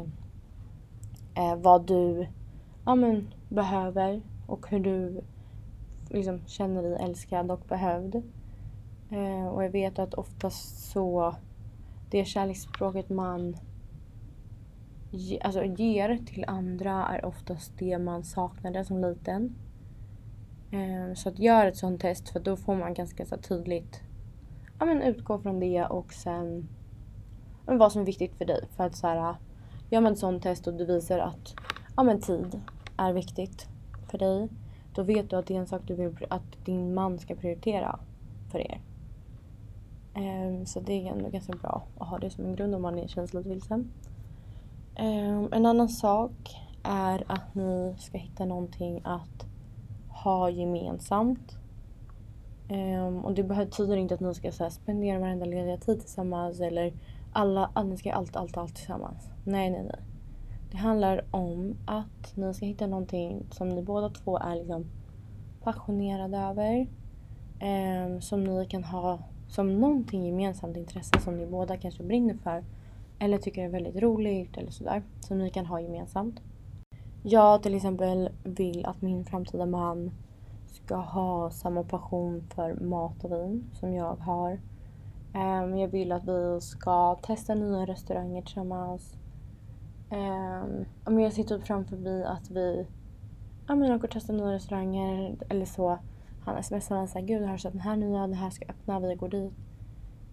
eh, 1.35 1.57
vad 1.57 1.87
du 1.87 2.27
ja, 2.85 2.95
men, 2.95 3.35
behöver 3.49 4.23
och 4.47 4.71
hur 4.71 4.81
du 4.81 5.21
liksom, 6.09 6.41
känner 6.47 6.83
dig 6.83 6.97
älskad 7.01 7.51
och 7.51 7.61
behövd. 7.69 8.15
Eh, 9.11 9.47
och 9.47 9.65
jag 9.65 9.71
vet 9.71 9.99
att 9.99 10.15
oftast 10.15 10.93
så 10.93 11.35
det 12.11 12.25
kärleksspråket 12.25 13.09
man 13.09 13.57
ge, 15.15 15.41
alltså, 15.41 15.65
ger 15.65 16.19
till 16.27 16.45
andra 16.47 17.07
är 17.07 17.25
oftast 17.25 17.73
det 17.79 17.99
man 17.99 18.25
saknade 18.25 18.85
som 18.85 19.01
liten. 19.01 19.55
Eh, 20.71 21.15
så 21.15 21.29
att 21.29 21.39
gör 21.39 21.67
ett 21.67 21.77
sånt 21.77 22.01
test 22.01 22.29
för 22.29 22.41
då 22.41 22.57
får 22.57 22.75
man 22.75 22.95
ganska 22.95 23.27
så 23.27 23.37
tydligt 23.37 24.03
ja, 24.79 24.87
men 24.87 25.03
utgå 25.03 25.39
från 25.39 25.61
det 25.61 25.85
och 25.85 26.13
sen 26.13 26.69
men 27.67 27.79
vad 27.79 27.93
som 27.93 28.03
är 28.03 28.07
viktigt 28.07 28.35
för 28.35 28.45
dig. 28.45 28.65
För 28.77 28.85
att 28.85 28.97
så 28.97 29.07
här, 29.07 29.37
gör 29.91 30.01
man 30.01 30.13
ett 30.13 30.19
sånt 30.19 30.43
test 30.43 30.67
och 30.67 30.75
du 30.75 30.85
visar 30.85 31.19
att 31.19 31.55
ja, 31.97 32.03
men 32.03 32.21
tid 32.21 32.61
är 32.97 33.13
viktigt 33.13 33.69
för 34.11 34.19
dig. 34.19 34.49
Då 34.95 35.03
vet 35.03 35.31
du 35.31 35.37
att 35.37 35.47
det 35.47 35.55
är 35.57 35.59
en 35.59 35.67
sak 35.67 35.83
du 35.87 35.95
vill 35.95 36.27
att 36.31 36.65
din 36.65 36.95
man 36.95 37.19
ska 37.19 37.35
prioritera 37.35 37.99
för 38.53 38.59
er. 38.59 38.81
Um, 40.17 40.67
så 40.67 40.81
det 40.81 40.93
är 40.93 41.13
ändå 41.13 41.29
ganska 41.29 41.53
bra 41.53 41.83
att 41.99 42.09
ha 42.09 42.19
det 42.19 42.31
som 42.31 42.45
en 42.45 42.57
grund 42.57 42.75
om 42.75 42.83
man 42.83 42.99
är 42.99 43.37
lite 43.37 43.49
vilsen. 43.49 43.91
Um, 44.99 45.49
en 45.53 45.67
annan 45.67 45.89
sak 45.89 46.57
är 46.83 47.25
att 47.27 47.55
ni 47.55 47.95
ska 47.99 48.19
hitta 48.19 48.45
någonting 48.45 49.01
att 49.05 49.47
ha 50.09 50.51
gemensamt. 50.51 51.59
Um, 52.71 53.25
och 53.25 53.35
det 53.35 53.43
betyder 53.43 53.97
inte 53.97 54.15
att 54.15 54.21
ni 54.21 54.35
ska 54.35 54.53
så 54.53 54.63
här, 54.63 54.71
spendera 54.71 55.19
varenda 55.19 55.47
lediga 55.47 55.77
tid 55.77 56.01
tillsammans 56.01 56.61
eller 56.61 56.93
alla, 57.33 57.71
att 57.75 57.87
ni 57.87 57.97
ska 57.97 58.13
allt, 58.13 58.37
allt, 58.37 58.57
allt 58.57 58.75
tillsammans. 58.75 59.29
Nej, 59.45 59.71
nej, 59.71 59.83
nej. 59.83 60.01
Det 60.71 60.77
handlar 60.77 61.25
om 61.31 61.77
att 61.87 62.37
ni 62.37 62.55
ska 62.55 62.67
hitta 62.67 62.87
någonting 62.87 63.47
som 63.51 63.69
ni 63.69 63.83
båda 63.83 64.09
två 64.09 64.39
är 64.39 64.55
liksom 64.55 64.87
passionerade 65.63 66.39
över. 66.39 66.87
Um, 67.63 68.21
som 68.21 68.45
ni 68.45 68.67
kan 68.67 68.85
ha 68.85 69.19
som 69.49 69.81
någonting 69.81 70.27
gemensamt 70.27 70.77
intresse 70.77 71.21
som 71.21 71.37
ni 71.37 71.47
båda 71.47 71.77
kanske 71.77 72.03
brinner 72.03 72.35
för. 72.35 72.65
Eller 73.19 73.39
tycker 73.39 73.65
är 73.65 73.69
väldigt 73.69 74.03
roligt 74.03 74.57
eller 74.57 74.71
sådär. 74.71 75.03
Som 75.21 75.39
ni 75.39 75.51
kan 75.51 75.67
ha 75.67 75.81
gemensamt. 75.81 76.41
Jag 77.23 77.63
till 77.63 77.75
exempel 77.75 78.31
vill 78.45 78.87
att 78.87 79.03
min 79.03 79.25
framtida 79.25 79.67
man 79.67 80.11
ska 80.67 80.97
ha 80.97 81.51
samma 81.51 81.83
passion 81.83 82.45
för 82.55 82.75
mat 82.75 83.25
och 83.25 83.33
vin 83.33 83.71
som 83.73 83.95
jag 83.95 84.17
har. 84.17 84.61
Ehm, 85.35 85.79
jag 85.79 85.89
vill 85.89 86.13
att 86.13 86.29
vi 86.29 86.61
ska 86.61 87.15
testa 87.15 87.55
nya 87.55 87.87
restauranger 87.87 88.43
tillsammans. 88.43 89.17
Um, 91.07 91.21
jag 91.21 91.33
ser 91.33 91.43
typ 91.43 91.67
framför 91.67 91.97
mig 91.97 92.25
att 92.25 92.51
vi 92.51 92.87
ja, 93.67 93.75
men 93.75 93.93
åker 93.93 94.05
och 94.05 94.11
testar 94.13 94.35
nya 94.35 94.53
restauranger 94.53 95.37
eller 95.49 95.65
så. 95.65 95.99
Han 96.45 96.63
smsar 96.63 96.97
mig 96.97 97.09
såhär, 97.09 97.27
gud 97.27 97.43
jag 97.43 97.49
har 97.49 97.57
sett 97.57 97.73
den 97.73 97.81
här 97.81 97.97
nya, 97.97 98.21
den 98.21 98.35
här 98.35 98.51
ska 98.51 98.67
öppna, 98.69 99.01
vi 99.01 99.15
går 99.15 99.29
dit. 99.29 99.53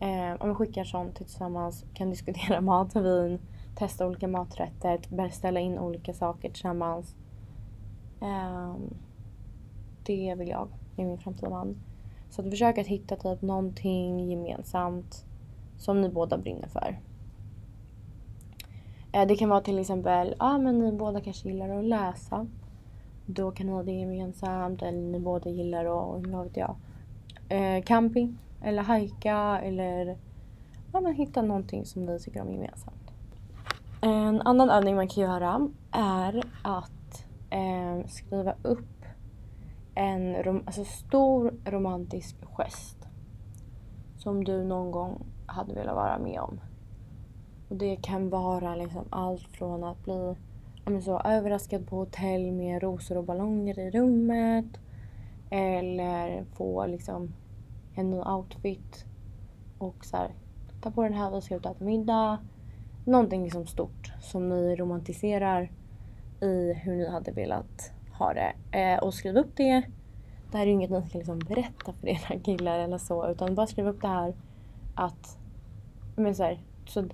Eh, 0.02 0.36
om 0.40 0.50
vi 0.50 0.56
skickar 0.56 0.84
sånt 0.84 1.16
tillsammans, 1.16 1.86
kan 1.94 2.10
diskutera 2.10 2.62
mat 2.72 2.96
och 2.96 3.06
vin, 3.06 3.40
testa 3.76 4.08
olika 4.08 4.28
maträtter, 4.28 5.00
beställa 5.10 5.60
in 5.60 5.80
olika 5.80 6.14
saker 6.14 6.50
tillsammans. 6.50 7.16
Eh, 8.22 8.76
det 10.04 10.36
vill 10.36 10.50
jag 10.50 10.68
med 10.96 11.08
min 11.08 11.18
framtida 11.18 11.50
man. 11.50 11.78
Så 12.30 12.42
att 12.42 12.50
försöka 12.50 12.82
att 12.82 12.88
hitta 12.88 13.16
typ 13.16 13.42
någonting 13.42 14.30
gemensamt 14.30 15.26
som 15.78 16.02
ni 16.02 16.10
båda 16.10 16.38
brinner 16.38 16.68
för. 16.68 17.00
Eh, 19.12 19.28
det 19.28 19.36
kan 19.36 19.50
vara 19.50 19.62
till 19.62 19.80
exempel, 19.80 20.36
ja 20.40 20.46
ah, 20.46 20.58
men 20.58 20.80
ni 20.80 20.92
båda 20.92 21.22
kanske 21.22 21.50
gillar 21.50 21.70
att 21.70 21.86
läsa. 21.86 22.48
Då 23.26 23.52
kan 23.52 23.68
ni 23.68 23.72
ha 23.72 23.84
det 23.84 23.92
gemensamt 23.92 24.82
eller 24.82 25.02
ni 25.02 25.20
båda 25.20 25.50
gillar 25.50 25.86
att, 25.86 26.28
vad 26.28 26.44
vet 26.44 26.58
jag, 26.58 26.76
eh, 27.50 27.84
camping 27.84 28.38
eller 28.64 28.84
hajka 28.84 29.60
eller 29.64 30.18
ja, 30.94 31.02
men 31.02 31.14
hitta 31.14 31.42
någonting 31.42 31.86
som 31.86 32.06
ni 32.06 32.20
tycker 32.20 32.42
om 32.42 32.52
gemensamt. 32.52 33.12
En 34.02 34.42
annan 34.42 34.70
övning 34.70 34.96
man 34.96 35.08
kan 35.08 35.24
göra 35.24 35.70
är 35.92 36.44
att 36.62 37.26
eh, 37.50 38.08
skriva 38.08 38.56
upp 38.62 39.06
en 39.96 40.44
rom 40.44 40.64
alltså 40.66 40.84
stor 40.84 41.54
romantisk 41.66 42.36
gest 42.58 43.08
som 44.18 44.44
du 44.44 44.64
någon 44.64 44.92
gång 44.92 45.26
hade 45.46 45.74
velat 45.74 45.96
vara 45.96 46.20
med 46.20 46.40
om. 46.40 46.60
Och 47.70 47.76
Det 47.76 47.96
kan 47.96 48.30
vara 48.30 48.76
liksom 48.76 49.06
allt 49.10 49.48
från 49.48 49.84
att 49.84 50.04
bli 50.04 50.36
så, 51.02 51.20
överraskad 51.20 51.88
på 51.88 51.96
hotell 51.96 52.52
med 52.52 52.82
rosor 52.82 53.18
och 53.18 53.24
ballonger 53.24 53.80
i 53.80 53.92
rummet 53.92 54.66
eller 55.50 56.46
få 56.56 56.86
liksom 56.86 57.34
en 57.96 58.10
ny 58.10 58.18
outfit 58.18 59.06
och 59.78 60.06
så 60.06 60.18
här, 60.18 60.32
ta 60.82 60.92
på 60.92 61.04
den 61.04 61.14
här, 61.14 61.32
vi 61.32 61.42
ska 61.42 61.56
ut 61.56 61.66
och 61.66 61.72
äta 61.72 61.84
middag 61.84 62.40
någonting 63.06 63.44
liksom 63.44 63.68
stort 63.68 64.14
som 64.22 64.50
ni 64.50 64.76
romantiserar 64.76 65.72
i 66.42 66.74
hur 66.74 66.96
ni 66.96 67.10
hade 67.10 67.32
velat 67.32 67.92
ha 68.18 68.34
det. 68.34 68.54
Eh, 68.80 69.00
och 69.00 69.14
skriv 69.14 69.38
upp 69.38 69.56
det. 69.56 69.84
Det 70.52 70.58
här 70.58 70.62
är 70.62 70.68
ju 70.68 70.74
inget 70.74 70.90
ni 70.90 71.02
ska 71.02 71.18
liksom 71.18 71.40
berätta 71.40 71.94
för 71.94 72.08
era 72.08 72.40
killar 72.40 72.80
eller 72.80 72.98
så 72.98 73.32
utan 73.32 73.56
bara 73.56 73.68
skriv 73.68 73.88
upp 73.88 74.02
det 74.02 74.08
här 74.08 74.34
att 74.96 75.38
men 76.16 76.36
så, 76.36 76.44
här, 76.44 76.60
så 76.88 77.06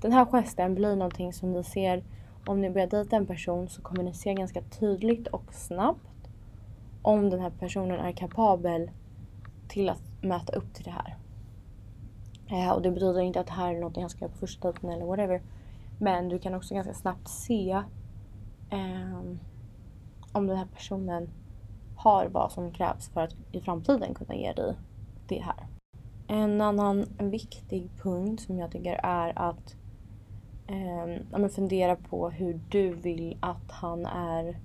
den 0.00 0.12
här 0.12 0.24
gesten 0.24 0.74
blir 0.74 0.96
någonting 0.96 1.32
som 1.32 1.52
ni 1.52 1.64
ser 1.64 2.04
om 2.46 2.60
ni 2.60 2.70
börjar 2.70 2.86
dejta 2.86 3.16
en 3.16 3.26
person 3.26 3.68
så 3.68 3.82
kommer 3.82 4.02
ni 4.02 4.14
se 4.14 4.34
ganska 4.34 4.62
tydligt 4.62 5.26
och 5.26 5.54
snabbt 5.54 6.28
om 7.02 7.30
den 7.30 7.40
här 7.40 7.50
personen 7.50 8.00
är 8.00 8.12
kapabel 8.12 8.90
till 9.68 9.88
att 9.88 10.02
möta 10.20 10.52
upp 10.52 10.74
till 10.74 10.84
det 10.84 10.90
här. 10.90 11.16
Eh, 12.50 12.70
och 12.70 12.82
det 12.82 12.90
betyder 12.90 13.20
inte 13.20 13.40
att 13.40 13.46
det 13.46 13.52
här 13.52 13.74
är 13.74 13.80
något 13.80 13.96
jag 13.96 14.10
ska 14.10 14.20
göra 14.20 14.32
på 14.32 14.38
första 14.38 14.72
dejten 14.72 14.90
eller 14.90 15.06
whatever. 15.06 15.42
Men 15.98 16.28
du 16.28 16.38
kan 16.38 16.54
också 16.54 16.74
ganska 16.74 16.94
snabbt 16.94 17.28
se 17.28 17.70
eh, 18.70 19.18
om 20.32 20.46
den 20.46 20.56
här 20.56 20.66
personen 20.74 21.30
har 21.96 22.26
vad 22.26 22.52
som 22.52 22.72
krävs 22.72 23.08
för 23.08 23.20
att 23.20 23.34
i 23.52 23.60
framtiden 23.60 24.14
kunna 24.14 24.34
ge 24.34 24.52
dig 24.52 24.74
det 25.28 25.40
här. 25.40 25.66
En 26.26 26.60
annan 26.60 27.06
viktig 27.18 27.90
punkt 28.02 28.42
som 28.42 28.58
jag 28.58 28.70
tycker 28.70 29.00
är 29.02 29.38
att 29.38 29.76
eh, 30.66 31.48
fundera 31.48 31.96
på 31.96 32.30
hur 32.30 32.60
du 32.70 32.92
vill 32.94 33.36
att 33.40 33.70
han 33.70 34.06
är 34.06 34.60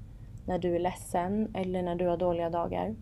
när 0.46 0.60
du 0.60 0.76
är 0.76 0.80
ledsen 0.80 1.56
eller 1.56 1.84
när 1.84 1.96
du 1.96 2.08
har 2.08 2.18
dåliga 2.18 2.50
dagar. 2.50 2.96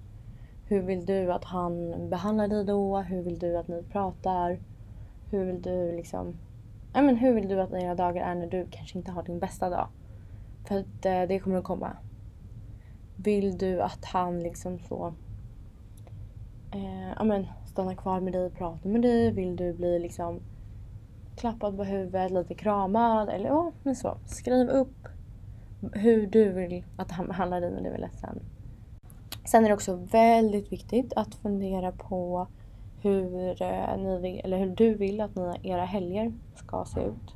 Hur 0.69 0.82
vill 0.82 1.05
du 1.05 1.32
att 1.32 1.43
han 1.43 1.95
behandlar 2.10 2.47
dig 2.47 2.65
då? 2.65 2.97
Hur 2.97 3.21
vill 3.21 3.39
du 3.39 3.58
att 3.58 3.67
ni 3.67 3.84
pratar? 3.84 4.60
Hur 5.32 5.45
vill 5.45 5.62
du 5.62 5.91
liksom... 5.95 6.38
Ja, 6.93 7.01
men 7.01 7.15
hur 7.15 7.34
vill 7.34 7.47
du 7.47 7.62
att 7.62 7.71
dina 7.71 7.95
dagar 7.95 8.23
är 8.23 8.36
när 8.36 8.47
du 8.47 8.67
kanske 8.71 8.97
inte 8.97 9.12
har 9.12 9.23
din 9.23 9.39
bästa 9.39 9.69
dag? 9.69 9.88
För 10.67 10.79
att 10.79 11.05
eh, 11.05 11.21
det 11.21 11.39
kommer 11.39 11.58
att 11.58 11.63
komma. 11.63 11.91
Vill 13.15 13.58
du 13.58 13.82
att 13.82 14.05
han 14.05 14.39
liksom 14.39 14.79
så... 14.79 15.13
Eh, 16.71 17.10
ja 17.17 17.23
men 17.23 17.47
stannar 17.65 17.95
kvar 17.95 18.19
med 18.19 18.34
dig 18.34 18.45
och 18.45 18.53
pratar 18.53 18.89
med 18.89 19.01
dig? 19.01 19.32
Vill 19.32 19.55
du 19.55 19.73
bli 19.73 19.99
liksom 19.99 20.39
klappad 21.36 21.77
på 21.77 21.84
huvudet, 21.84 22.32
lite 22.32 22.53
kramad 22.53 23.29
eller 23.29 23.47
ja, 23.47 23.71
men 23.84 23.95
så. 23.95 24.17
Skriv 24.25 24.69
upp 24.69 25.08
hur 25.93 26.27
du 26.27 26.49
vill 26.49 26.84
att 26.97 27.12
han 27.12 27.27
behandlar 27.27 27.62
dig 27.62 27.71
när 27.71 27.82
du 27.82 27.89
är 27.89 27.97
ledsen. 27.97 28.39
Sen 29.49 29.63
är 29.63 29.69
det 29.69 29.75
också 29.75 29.95
väldigt 29.95 30.71
viktigt 30.71 31.13
att 31.15 31.35
fundera 31.35 31.91
på 31.91 32.47
hur, 33.01 33.62
eh, 33.62 33.97
ni 33.97 34.41
eller 34.43 34.57
hur 34.57 34.75
du 34.75 34.93
vill 34.93 35.21
att 35.21 35.35
ni, 35.35 35.53
era 35.63 35.85
helger 35.85 36.33
ska 36.55 36.85
se 36.85 36.99
ut. 37.01 37.35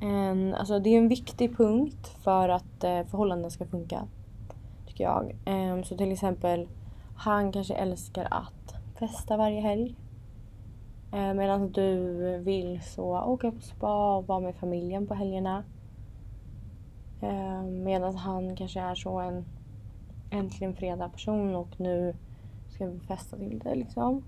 En, 0.00 0.54
alltså 0.54 0.78
det 0.78 0.90
är 0.90 0.98
en 0.98 1.08
viktig 1.08 1.56
punkt 1.56 2.08
för 2.22 2.48
att 2.48 2.84
eh, 2.84 3.04
förhållanden 3.04 3.50
ska 3.50 3.66
funka. 3.66 4.02
Tycker 4.86 5.04
jag. 5.04 5.36
Um, 5.46 5.84
så 5.84 5.96
till 5.96 6.12
exempel, 6.12 6.68
han 7.16 7.52
kanske 7.52 7.74
älskar 7.74 8.28
att 8.30 8.74
festa 8.98 9.36
varje 9.36 9.60
helg. 9.60 9.96
Eh, 11.12 11.34
medan 11.34 11.72
du 11.72 11.98
vill 12.38 12.82
så 12.82 13.20
åka 13.20 13.50
på 13.50 13.60
spa 13.60 14.16
och 14.16 14.26
vara 14.26 14.40
med 14.40 14.54
familjen 14.54 15.06
på 15.06 15.14
helgerna. 15.14 15.64
Medan 17.64 18.16
han 18.16 18.56
kanske 18.56 18.80
är 18.80 18.94
så 18.94 19.18
en 19.20 19.44
äntligen 20.30 20.74
fredag 20.74 21.08
person 21.08 21.54
och 21.54 21.80
nu 21.80 22.14
ska 22.68 22.86
vi 22.86 23.00
festa 23.00 23.36
till 23.36 23.58
det 23.58 23.74
liksom. 23.74 24.24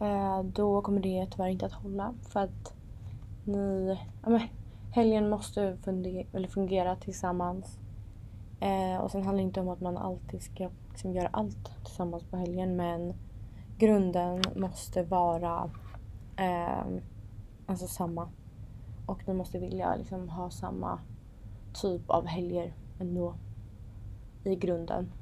Eh, 0.00 0.42
då 0.42 0.82
kommer 0.82 1.00
det 1.00 1.26
tyvärr 1.30 1.48
inte 1.48 1.66
att 1.66 1.72
hålla 1.72 2.14
för 2.22 2.40
att 2.40 2.74
ni, 3.44 3.98
ja 4.22 4.30
men, 4.30 4.40
helgen 4.90 5.28
måste 5.28 5.76
fungera, 5.76 6.26
eller 6.32 6.48
fungera 6.48 6.96
tillsammans. 6.96 7.78
Eh, 8.60 9.00
och 9.00 9.10
sen 9.10 9.22
handlar 9.22 9.42
det 9.42 9.46
inte 9.46 9.60
om 9.60 9.68
att 9.68 9.80
man 9.80 9.96
alltid 9.96 10.42
ska 10.42 10.70
liksom 10.90 11.12
göra 11.12 11.28
allt 11.32 11.84
tillsammans 11.84 12.24
på 12.24 12.36
helgen 12.36 12.76
men 12.76 13.14
grunden 13.78 14.42
måste 14.56 15.02
vara 15.02 15.70
eh, 16.36 16.86
alltså 17.66 17.86
samma. 17.86 18.28
Och 19.06 19.28
ni 19.28 19.34
måste 19.34 19.58
vilja 19.58 19.96
liksom 19.96 20.28
ha 20.28 20.50
samma 20.50 20.98
typ 21.74 22.10
av 22.10 22.26
helger 22.26 22.72
ändå 23.00 23.34
i 24.44 24.56
grunden. 24.56 25.12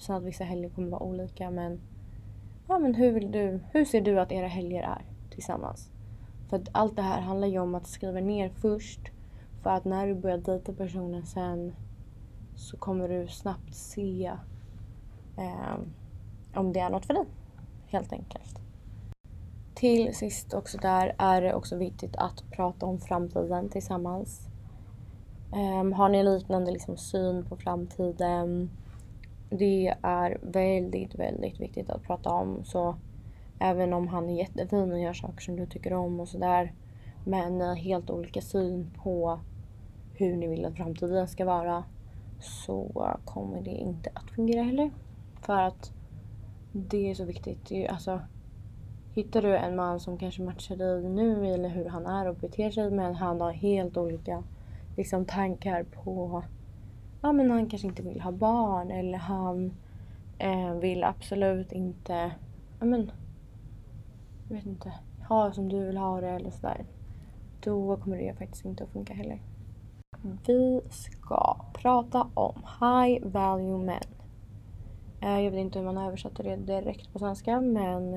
Sen 0.00 0.16
att 0.16 0.22
vissa 0.22 0.44
helger 0.44 0.68
kommer 0.68 0.88
vara 0.88 1.02
olika 1.02 1.50
men 1.50 1.80
ja, 2.68 2.78
men 2.78 2.94
hur, 2.94 3.12
vill 3.12 3.32
du, 3.32 3.60
hur 3.72 3.84
ser 3.84 4.00
du 4.00 4.20
att 4.20 4.32
era 4.32 4.46
helger 4.46 4.82
är 4.82 5.04
tillsammans? 5.30 5.90
För 6.48 6.56
att 6.56 6.68
allt 6.72 6.96
det 6.96 7.02
här 7.02 7.20
handlar 7.20 7.48
ju 7.48 7.58
om 7.58 7.74
att 7.74 7.86
skriva 7.86 8.20
ner 8.20 8.48
först. 8.48 9.00
För 9.62 9.70
att 9.70 9.84
när 9.84 10.06
du 10.06 10.14
börjar 10.14 10.38
dejta 10.38 10.72
personen 10.72 11.26
sen 11.26 11.74
så 12.56 12.76
kommer 12.76 13.08
du 13.08 13.28
snabbt 13.28 13.74
se 13.74 14.32
eh, 15.36 15.78
om 16.54 16.72
det 16.72 16.80
är 16.80 16.90
något 16.90 17.06
för 17.06 17.14
dig. 17.14 17.24
Helt 17.86 18.12
enkelt. 18.12 18.60
Till 19.74 20.14
sist 20.14 20.54
också 20.54 20.78
där 20.78 21.14
är 21.18 21.42
det 21.42 21.54
också 21.54 21.76
viktigt 21.76 22.16
att 22.16 22.44
prata 22.50 22.86
om 22.86 22.98
framtiden 22.98 23.68
tillsammans. 23.68 24.48
Um, 25.52 25.92
har 25.92 26.08
ni 26.08 26.22
liknande 26.22 26.70
liksom, 26.70 26.96
syn 26.96 27.44
på 27.44 27.56
framtiden? 27.56 28.70
Det 29.50 29.94
är 30.02 30.38
väldigt, 30.42 31.14
väldigt 31.14 31.60
viktigt 31.60 31.90
att 31.90 32.02
prata 32.02 32.30
om. 32.30 32.64
Så 32.64 32.96
även 33.58 33.92
om 33.92 34.08
han 34.08 34.28
är 34.28 34.38
jättefin 34.38 34.92
och 34.92 35.00
gör 35.00 35.12
saker 35.12 35.40
som 35.40 35.56
du 35.56 35.66
tycker 35.66 35.92
om 35.92 36.20
och 36.20 36.28
sådär. 36.28 36.72
Men 37.24 37.76
helt 37.76 38.10
olika 38.10 38.40
syn 38.40 38.90
på 39.02 39.40
hur 40.14 40.36
ni 40.36 40.46
vill 40.46 40.64
att 40.64 40.76
framtiden 40.76 41.28
ska 41.28 41.44
vara. 41.44 41.84
Så 42.40 43.08
kommer 43.24 43.62
det 43.62 43.70
inte 43.70 44.10
att 44.14 44.30
fungera 44.30 44.62
heller. 44.62 44.90
För 45.42 45.62
att 45.62 45.92
det 46.72 47.10
är 47.10 47.14
så 47.14 47.24
viktigt. 47.24 47.90
Alltså, 47.90 48.20
hittar 49.14 49.42
du 49.42 49.56
en 49.56 49.76
man 49.76 50.00
som 50.00 50.18
kanske 50.18 50.42
matchar 50.42 50.76
dig 50.76 51.08
nu 51.08 51.46
eller 51.46 51.68
hur 51.68 51.84
han 51.84 52.06
är 52.06 52.28
och 52.28 52.36
beter 52.36 52.70
sig 52.70 52.90
men 52.90 53.14
han 53.14 53.40
har 53.40 53.52
helt 53.52 53.96
olika 53.96 54.42
liksom 54.96 55.24
tankar 55.24 55.82
på 55.82 56.42
ja 57.20 57.32
men 57.32 57.50
han 57.50 57.68
kanske 57.68 57.88
inte 57.88 58.02
vill 58.02 58.20
ha 58.20 58.32
barn 58.32 58.90
eller 58.90 59.18
han 59.18 59.72
eh, 60.38 60.74
vill 60.74 61.04
absolut 61.04 61.72
inte, 61.72 62.32
ja 62.78 62.86
men, 62.86 63.10
jag 64.48 64.56
vet 64.56 64.66
inte, 64.66 64.92
ha 65.28 65.52
som 65.52 65.68
du 65.68 65.86
vill 65.86 65.96
ha 65.96 66.20
det 66.20 66.28
eller 66.28 66.50
sådär. 66.50 66.84
Då 67.60 67.96
kommer 67.96 68.18
det 68.18 68.34
faktiskt 68.38 68.64
inte 68.64 68.84
att 68.84 68.90
funka 68.90 69.14
heller. 69.14 69.42
Vi 70.46 70.80
ska 70.90 71.56
prata 71.72 72.26
om 72.34 72.62
high 72.80 73.26
value 73.26 73.78
men. 73.78 74.02
Eh, 75.20 75.40
jag 75.40 75.50
vet 75.50 75.60
inte 75.60 75.78
hur 75.78 75.86
man 75.86 75.98
översätter 75.98 76.44
det 76.44 76.56
direkt 76.56 77.12
på 77.12 77.18
svenska 77.18 77.60
men 77.60 78.14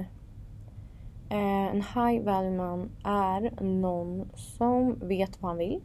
eh, 1.29 1.67
en 1.69 1.81
high 1.81 2.23
value 2.23 2.57
man 2.57 2.91
är 3.03 3.63
någon 3.63 4.29
som 4.35 4.99
vet 4.99 5.41
vad 5.41 5.51
han 5.51 5.57
vill. 5.57 5.81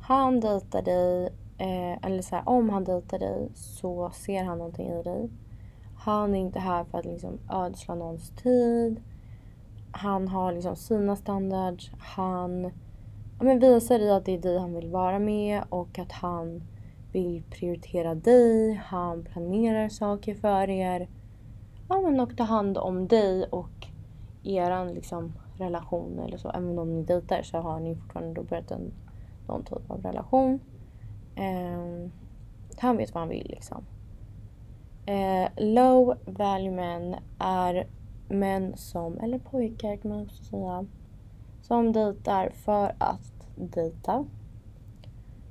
Han 0.00 0.40
dejtar 0.40 0.82
dig, 0.82 1.30
eh, 1.58 2.06
eller 2.06 2.22
så 2.22 2.36
här, 2.36 2.48
om 2.48 2.70
han 2.70 2.84
dejtar 2.84 3.18
dig 3.18 3.48
så 3.54 4.10
ser 4.10 4.44
han 4.44 4.58
någonting 4.58 4.88
i 4.88 5.02
dig. 5.02 5.30
Han 5.96 6.34
är 6.34 6.38
inte 6.38 6.58
här 6.58 6.84
för 6.84 6.98
att 6.98 7.04
liksom 7.04 7.38
ödsla 7.50 7.94
någons 7.94 8.30
tid. 8.30 9.02
Han 9.92 10.28
har 10.28 10.52
liksom 10.52 10.76
sina 10.76 11.16
standards. 11.16 11.90
Han 11.98 12.64
ja, 13.38 13.44
men 13.44 13.58
visar 13.58 13.98
dig 13.98 14.10
att 14.10 14.24
det 14.24 14.34
är 14.34 14.38
dig 14.38 14.58
han 14.58 14.74
vill 14.74 14.90
vara 14.90 15.18
med 15.18 15.62
och 15.68 15.98
att 15.98 16.12
han 16.12 16.62
vill 17.12 17.42
prioritera 17.50 18.14
dig. 18.14 18.74
Han 18.74 19.24
planerar 19.24 19.88
saker 19.88 20.34
för 20.34 20.70
er. 20.70 21.08
Ja, 21.88 22.00
men 22.00 22.20
och 22.20 22.36
ta 22.36 22.44
hand 22.44 22.78
om 22.78 23.08
dig 23.08 23.44
och 23.44 23.86
eran 24.44 24.94
liksom 24.94 25.32
relation 25.58 26.18
eller 26.18 26.38
så. 26.38 26.50
Även 26.50 26.78
om 26.78 26.94
ni 26.94 27.02
dejtar 27.02 27.42
så 27.42 27.58
har 27.58 27.80
ni 27.80 27.94
fortfarande 27.94 28.34
då 28.34 28.42
börjat 28.42 28.70
en, 28.70 28.92
någon 29.48 29.64
typ 29.64 29.90
av 29.90 30.02
relation. 30.02 30.60
Eh, 31.36 32.10
han 32.78 32.96
vet 32.96 33.14
vad 33.14 33.20
han 33.20 33.28
vill 33.28 33.46
liksom. 33.48 33.84
Eh, 35.06 35.48
low 35.56 36.18
value 36.24 36.70
män 36.70 37.16
är 37.38 37.86
män 38.28 38.76
som, 38.76 39.18
eller 39.18 39.38
pojkar 39.38 39.96
kan 39.96 40.10
man 40.10 40.22
också 40.22 40.44
säga, 40.44 40.86
som 41.62 41.92
dejtar 41.92 42.50
för 42.54 42.94
att 42.98 43.48
dejta. 43.56 44.24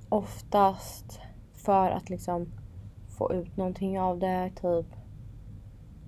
Oftast 0.09 1.19
för 1.53 1.89
att 1.89 2.09
liksom 2.09 2.47
få 3.17 3.33
ut 3.33 3.57
någonting 3.57 3.99
av 3.99 4.19
det, 4.19 4.51
typ 4.55 4.95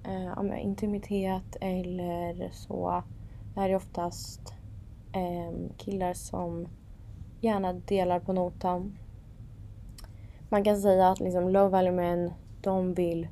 eh, 0.03 0.63
intimitet 0.63 1.55
eller 1.61 2.49
så. 2.51 3.03
Det 3.53 3.59
här 3.59 3.69
är 3.69 3.75
oftast 3.75 4.53
eh, 5.13 5.69
killar 5.77 6.13
som 6.13 6.67
gärna 7.41 7.73
delar 7.73 8.19
på 8.19 8.33
notan. 8.33 8.97
Man 10.49 10.63
kan 10.63 10.77
säga 10.77 11.09
att 11.09 11.19
liksom 11.19 11.49
low 11.49 11.71
value 11.71 11.91
män 11.91 12.33
de 12.61 12.93
vill 12.93 13.27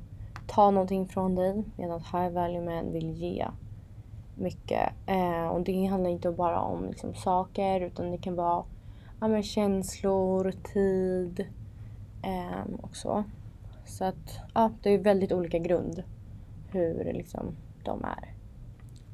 ta 0.46 0.70
någonting 0.70 1.08
från 1.08 1.34
dig 1.34 1.64
medan 1.76 2.00
high 2.00 2.30
value 2.30 2.60
män 2.60 2.92
vill 2.92 3.10
ge 3.10 3.46
mycket. 4.34 4.92
Eh, 5.06 5.46
och 5.46 5.60
det 5.60 5.86
handlar 5.86 6.10
inte 6.10 6.30
bara 6.30 6.60
om 6.60 6.86
liksom, 6.88 7.14
saker 7.14 7.80
utan 7.80 8.10
det 8.10 8.18
kan 8.18 8.34
vara 8.34 8.64
ja, 9.20 9.28
men 9.28 9.42
känslor, 9.42 10.52
tid 10.72 11.46
eh, 12.22 12.74
och 12.82 12.96
så. 12.96 13.24
Så 13.84 14.04
att 14.04 14.40
ja, 14.54 14.70
det 14.82 14.90
är 14.90 14.98
väldigt 14.98 15.32
olika 15.32 15.58
grund 15.58 16.02
hur 16.70 17.12
liksom, 17.12 17.56
de 17.84 18.04
är. 18.04 18.34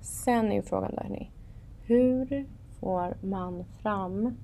Sen 0.00 0.52
är 0.52 0.56
ju 0.56 0.62
frågan 0.62 0.94
då 0.96 1.02
hörni. 1.02 1.30
Hur 1.82 2.46
får 2.80 3.16
man 3.20 3.64
fram 3.82 4.36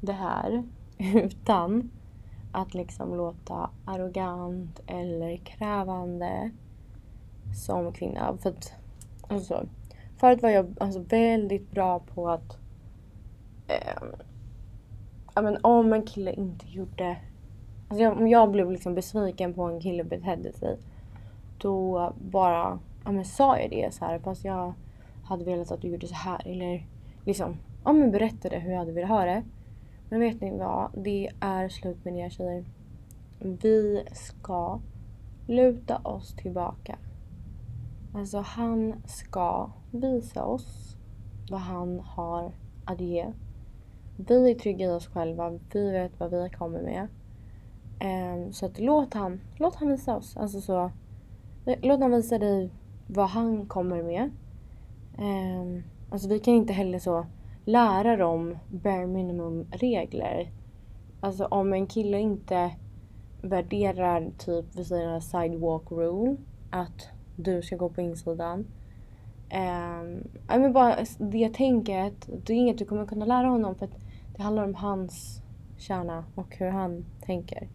det 0.00 0.12
här 0.12 0.62
utan 0.98 1.90
att 2.52 2.74
liksom 2.74 3.14
låta 3.14 3.70
arrogant 3.84 4.80
eller 4.86 5.36
krävande 5.36 6.50
som 7.66 7.92
kvinna. 7.92 8.36
För 8.36 8.50
att, 8.50 8.72
alltså, 9.28 9.66
förut 10.16 10.42
var 10.42 10.50
jag 10.50 10.76
alltså, 10.80 11.00
väldigt 11.00 11.70
bra 11.70 11.98
på 11.98 12.28
att 12.28 12.56
eh, 13.66 14.02
ja, 15.34 15.42
men, 15.42 15.58
om 15.62 15.92
en 15.92 16.06
kille 16.06 16.32
inte 16.32 16.66
gjorde... 16.68 17.16
Alltså, 17.88 18.02
jag, 18.02 18.16
om 18.16 18.28
jag 18.28 18.50
blev 18.50 18.70
liksom 18.70 18.94
besviken 18.94 19.54
på 19.54 19.62
en 19.62 19.80
kille 19.80 20.04
betedde 20.04 20.52
sig 20.52 20.78
då 21.58 22.12
bara 22.30 22.78
ja, 23.04 23.12
men, 23.12 23.24
sa 23.24 23.58
jag 23.58 23.70
det 23.70 23.94
så 23.94 24.04
här 24.04 24.18
fast 24.18 24.44
jag 24.44 24.72
hade 25.24 25.44
velat 25.44 25.72
att 25.72 25.82
du 25.82 25.88
gjorde 25.88 26.06
så 26.06 26.14
här 26.14 26.48
eller 26.48 26.86
liksom 27.24 27.56
ja, 27.84 27.92
men 27.92 28.10
berättade 28.10 28.58
hur 28.58 28.70
jag 28.70 28.78
hade 28.78 28.92
velat 28.92 29.10
ha 29.10 29.24
det. 29.24 29.42
Men 30.12 30.20
vet 30.20 30.40
ni 30.40 30.58
vad? 30.58 30.90
Det 30.94 31.30
är 31.40 31.68
slut 31.68 32.04
med 32.04 32.14
det 32.14 32.30
tjejer. 32.30 32.64
Vi 33.38 34.04
ska 34.12 34.80
luta 35.46 35.98
oss 35.98 36.34
tillbaka. 36.36 36.98
Alltså 38.14 38.38
han 38.38 38.94
ska 39.06 39.70
visa 39.90 40.44
oss 40.44 40.96
vad 41.50 41.60
han 41.60 42.00
har 42.00 42.52
att 42.84 43.00
ge. 43.00 43.32
Vi 44.16 44.50
är 44.50 44.54
trygga 44.54 44.86
i 44.86 44.90
oss 44.90 45.06
själva. 45.06 45.58
Vi 45.72 45.90
vet 45.90 46.20
vad 46.20 46.30
vi 46.30 46.50
kommer 46.50 46.82
med. 46.82 47.08
Ehm, 48.00 48.52
så 48.52 48.66
att 48.66 48.78
låt 48.78 49.14
han, 49.14 49.40
låt 49.56 49.74
han 49.74 49.88
visa 49.88 50.16
oss. 50.16 50.36
Alltså 50.36 50.60
så, 50.60 50.90
låt 51.64 52.00
han 52.00 52.10
visa 52.10 52.38
dig 52.38 52.70
vad 53.06 53.28
han 53.28 53.66
kommer 53.66 54.02
med. 54.02 54.30
Ehm, 55.18 55.82
alltså 56.10 56.28
vi 56.28 56.38
kan 56.38 56.54
inte 56.54 56.72
heller 56.72 56.98
så 56.98 57.26
lära 57.64 58.16
dem 58.16 58.58
bare 58.68 59.06
minimum 59.06 59.66
regler. 59.70 60.50
Alltså 61.20 61.44
om 61.44 61.72
en 61.72 61.86
kille 61.86 62.18
inte 62.18 62.70
värderar 63.42 64.30
typ, 64.38 64.64
vi 64.76 64.84
säger 64.84 65.20
sidewalk 65.20 65.90
rule, 65.90 66.36
att 66.70 67.08
du 67.36 67.62
ska 67.62 67.76
gå 67.76 67.88
på 67.88 68.00
insidan. 68.00 68.66
Um, 69.52 70.28
men 70.46 70.72
bara 70.72 70.96
det 71.18 71.54
tänket, 71.54 72.28
det 72.46 72.52
är 72.52 72.56
inget 72.56 72.78
du 72.78 72.84
kommer 72.84 73.06
kunna 73.06 73.24
lära 73.24 73.46
honom 73.46 73.74
för 73.74 73.84
att 73.84 73.98
det 74.36 74.42
handlar 74.42 74.64
om 74.64 74.74
hans 74.74 75.42
kärna 75.78 76.24
och 76.34 76.56
hur 76.56 76.70
han 76.70 77.04
tänker. 77.20 77.68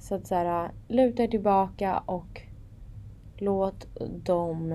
Så 0.00 0.14
att 0.14 0.26
såhär, 0.26 0.70
luta 0.88 1.22
er 1.22 1.28
tillbaka 1.28 1.98
och 2.06 2.42
låt 3.36 3.86
dem, 4.24 4.72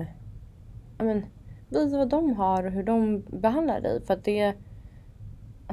I 1.00 1.02
men, 1.02 1.24
visa 1.70 1.98
vad 1.98 2.08
de 2.08 2.36
har 2.36 2.66
och 2.66 2.72
hur 2.72 2.82
de 2.82 3.22
behandlar 3.30 3.80
dig. 3.80 4.00
För 4.06 4.14
att 4.14 4.24
det... 4.24 4.54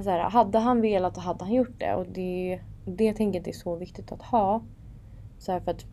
Så 0.03 0.09
här, 0.09 0.19
hade 0.19 0.59
han 0.59 0.81
velat 0.81 1.15
så 1.15 1.21
hade 1.21 1.43
han 1.45 1.53
gjort 1.53 1.79
det. 1.79 1.95
Och 1.95 2.05
det, 2.07 2.59
det 2.85 3.13
tänket 3.13 3.47
är 3.47 3.51
så 3.51 3.75
viktigt 3.75 4.11
att 4.11 4.21
ha. 4.21 4.61
Så 5.37 5.51
här, 5.51 5.59
för 5.59 5.71
att 5.71 5.85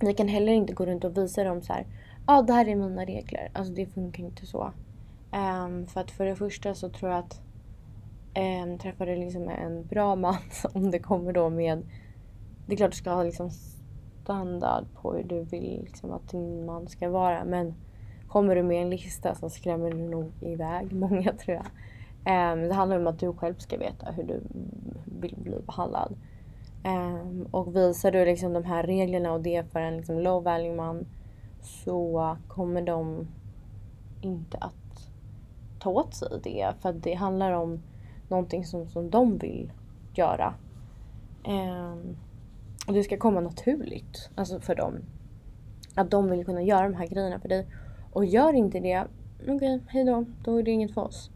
vi 0.00 0.14
kan 0.14 0.28
heller 0.28 0.52
inte 0.52 0.72
gå 0.72 0.86
runt 0.86 1.04
och 1.04 1.16
visa 1.16 1.44
dem 1.44 1.62
så 1.62 1.72
här. 1.72 1.86
Ja, 2.26 2.38
ah, 2.38 2.42
det 2.42 2.52
här 2.52 2.68
är 2.68 2.76
mina 2.76 3.04
regler. 3.04 3.50
Alltså 3.52 3.72
det 3.72 3.86
funkar 3.86 4.24
inte 4.24 4.46
så. 4.46 4.72
Um, 5.32 5.86
för 5.86 6.00
att 6.00 6.10
för 6.10 6.24
det 6.24 6.36
första 6.36 6.74
så 6.74 6.88
tror 6.88 7.10
jag 7.10 7.18
att 7.18 7.40
um, 8.64 8.78
träffar 8.78 9.06
du 9.06 9.16
liksom 9.16 9.48
en 9.48 9.86
bra 9.86 10.16
man 10.16 10.36
om 10.74 10.90
det 10.90 10.98
kommer 10.98 11.32
då 11.32 11.50
med... 11.50 11.82
Det 12.66 12.72
är 12.72 12.76
klart 12.76 12.90
du 12.90 12.96
ska 12.96 13.10
ha 13.10 13.22
liksom 13.22 13.50
standard 14.22 14.84
på 14.94 15.12
hur 15.12 15.24
du 15.24 15.42
vill 15.42 15.80
liksom 15.84 16.12
att 16.12 16.28
din 16.28 16.66
man 16.66 16.88
ska 16.88 17.08
vara. 17.08 17.44
Men 17.44 17.74
Kommer 18.36 18.56
du 18.56 18.62
med 18.62 18.82
en 18.82 18.90
lista 18.90 19.34
så 19.34 19.50
skrämmer 19.50 19.90
du 19.90 19.96
nog 19.96 20.32
iväg 20.40 20.92
många 20.92 21.32
tror 21.32 21.56
jag. 21.56 22.52
Um, 22.52 22.68
det 22.68 22.74
handlar 22.74 22.98
om 22.98 23.06
att 23.06 23.18
du 23.18 23.32
själv 23.32 23.54
ska 23.54 23.78
veta 23.78 24.10
hur 24.10 24.22
du 24.22 24.40
vill 25.20 25.34
bli 25.36 25.60
behandlad. 25.66 26.16
Um, 26.84 27.48
och 27.50 27.76
visar 27.76 28.10
du 28.10 28.24
liksom 28.24 28.52
de 28.52 28.64
här 28.64 28.82
reglerna 28.82 29.32
och 29.32 29.40
det 29.40 29.72
för 29.72 29.80
en 29.80 29.96
liksom 29.96 30.18
low 30.18 30.44
value 30.44 30.74
man 30.74 31.06
så 31.60 32.36
kommer 32.48 32.82
de 32.82 33.26
inte 34.20 34.58
att 34.60 35.08
ta 35.78 35.90
åt 35.90 36.14
sig 36.14 36.40
det. 36.42 36.72
För 36.80 36.92
det 36.92 37.14
handlar 37.14 37.52
om 37.52 37.82
någonting 38.28 38.64
som, 38.64 38.88
som 38.88 39.10
de 39.10 39.38
vill 39.38 39.72
göra. 40.14 40.54
Um, 41.46 42.16
och 42.86 42.92
det 42.92 43.02
ska 43.02 43.16
komma 43.16 43.40
naturligt 43.40 44.30
alltså 44.34 44.60
för 44.60 44.74
dem. 44.74 44.94
Att 45.94 46.10
de 46.10 46.30
vill 46.30 46.44
kunna 46.44 46.62
göra 46.62 46.82
de 46.82 46.94
här 46.94 47.06
grejerna 47.06 47.40
för 47.40 47.48
dig. 47.48 47.66
Och 48.16 48.24
gör 48.24 48.52
inte 48.52 48.80
det, 48.80 49.04
okej, 49.42 49.54
okay, 49.54 49.78
hejdå. 49.88 50.24
Då 50.44 50.56
är 50.56 50.62
det 50.62 50.70
inget 50.70 50.94
för 50.94 51.00
oss. 51.00 51.30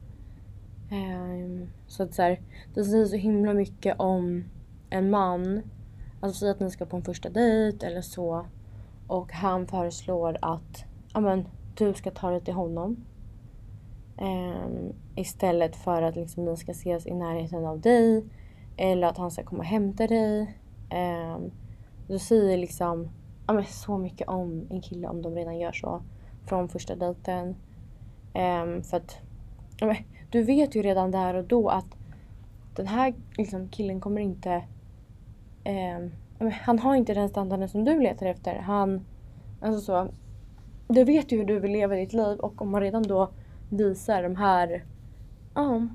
Um, 0.93 1.71
så 1.87 2.03
att 2.03 2.14
så 2.14 2.23
här, 2.23 2.40
det 2.75 2.85
säger 2.85 3.05
så 3.05 3.16
himla 3.16 3.55
mycket 3.55 4.01
om 4.01 4.45
en 4.90 5.11
man. 5.11 5.62
Alltså 6.21 6.38
säg 6.38 6.51
att 6.51 6.61
ni 6.61 6.71
ska 6.71 6.87
på 6.87 6.97
en 6.97 7.03
första 7.03 7.29
dejt 7.29 7.87
eller 7.87 8.01
så. 8.01 8.47
Och 9.07 9.33
han 9.33 9.66
föreslår 9.66 10.37
att 10.43 10.85
amen, 11.12 11.49
du 11.75 11.95
ska 11.95 12.11
ta 12.11 12.31
dig 12.31 12.40
till 12.40 12.55
honom. 12.55 13.05
Um, 14.21 14.93
istället 15.16 15.77
för 15.77 16.03
att 16.03 16.16
liksom, 16.16 16.45
ni 16.45 16.57
ska 16.57 16.73
ses 16.73 17.07
i 17.07 17.14
närheten 17.14 17.66
av 17.66 17.81
dig. 17.81 18.25
Eller 18.77 19.07
att 19.07 19.19
han 19.19 19.31
ska 19.31 19.43
komma 19.43 19.61
och 19.61 19.64
hämta 19.64 20.07
dig. 20.07 20.59
Um, 21.35 21.51
det 22.09 22.19
säger 22.19 22.59
liksom 22.59 23.09
amen, 23.47 23.64
så 23.64 23.99
mycket 23.99 24.29
om 24.29 24.66
en 24.71 24.81
kille 24.81 25.09
om 25.09 25.23
de 25.23 25.35
redan 25.35 25.59
gör 25.59 25.73
så 25.73 26.03
från 26.51 26.69
första 26.69 26.97
dejten. 26.97 27.57
Um, 28.35 28.83
för 28.83 28.97
att 28.97 29.19
du 30.31 30.43
vet 30.43 30.75
ju 30.75 30.83
redan 30.83 31.11
där 31.11 31.35
och 31.35 31.45
då 31.45 31.69
att 31.69 31.97
den 32.75 32.87
här 32.87 33.15
liksom, 33.37 33.69
killen 33.69 34.01
kommer 34.01 34.21
inte... 34.21 34.63
Eh, 35.65 36.51
han 36.53 36.79
har 36.79 36.95
inte 36.95 37.15
den 37.15 37.29
standarden 37.29 37.69
som 37.69 37.85
du 37.85 38.01
letar 38.01 38.27
efter. 38.27 38.57
Han... 38.57 39.07
Alltså 39.61 39.81
så. 39.81 40.09
Du 40.89 41.05
vet 41.05 41.33
ju 41.33 41.39
hur 41.39 41.45
du 41.45 41.61
vill 41.61 41.73
leva 41.73 41.95
ditt 41.95 42.13
liv 42.13 42.39
och 42.39 42.63
om 42.63 42.71
man 42.71 42.81
redan 42.81 43.03
då 43.03 43.31
visar 43.69 44.23
de 44.23 44.37
här... 44.37 44.85
Ja, 45.55 45.89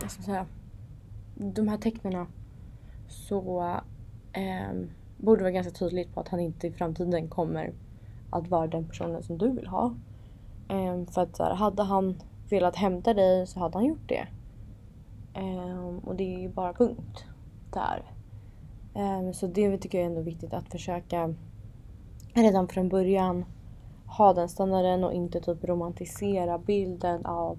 vad 0.00 0.10
ska 0.10 0.20
man 0.20 0.24
säga? 0.24 0.46
De 1.34 1.68
här 1.68 1.78
tecknen 1.78 2.26
så 3.08 3.62
um, 4.70 4.90
borde 5.16 5.40
det 5.40 5.44
vara 5.44 5.52
ganska 5.52 5.72
tydligt 5.72 6.14
på 6.14 6.20
att 6.20 6.28
han 6.28 6.40
inte 6.40 6.66
i 6.66 6.72
framtiden 6.72 7.28
kommer 7.28 7.72
att 8.30 8.48
vara 8.48 8.66
den 8.66 8.88
personen 8.88 9.22
som 9.22 9.38
du 9.38 9.50
vill 9.50 9.66
ha. 9.66 9.94
Um, 10.68 11.06
för 11.06 11.22
att 11.22 11.36
så 11.36 11.44
här, 11.44 11.54
hade 11.54 11.82
han 11.82 12.22
velat 12.50 12.76
hämta 12.76 13.14
dig 13.14 13.46
så 13.46 13.60
hade 13.60 13.78
han 13.78 13.86
gjort 13.86 14.08
det. 14.08 14.26
Um, 15.36 15.98
och 15.98 16.16
det 16.16 16.34
är 16.34 16.38
ju 16.38 16.48
bara 16.48 16.72
punkt 16.72 17.24
där. 17.72 18.02
Um, 18.94 19.34
så 19.34 19.46
det 19.46 19.78
tycker 19.78 19.98
jag 19.98 20.04
är 20.04 20.10
ändå 20.10 20.22
viktigt 20.22 20.54
att 20.54 20.68
försöka 20.70 21.34
redan 22.34 22.68
från 22.68 22.88
början 22.88 23.44
ha 24.06 24.32
den 24.32 24.48
standarden 24.48 25.04
och 25.04 25.12
inte 25.12 25.40
typ 25.40 25.64
romantisera 25.64 26.58
bilden 26.58 27.26
av 27.26 27.58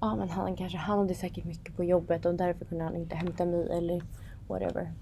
ja 0.00 0.12
ah, 0.12 0.16
men 0.16 0.30
han 0.30 0.56
kanske 0.56 0.78
han 0.78 0.98
hade 0.98 1.14
säkert 1.14 1.44
mycket 1.44 1.76
på 1.76 1.84
jobbet 1.84 2.26
och 2.26 2.34
därför 2.34 2.64
kunde 2.64 2.84
han 2.84 2.96
inte 2.96 3.16
hämta 3.16 3.44
mig 3.44 3.68
eller 3.70 4.02
whatever. 4.48 4.92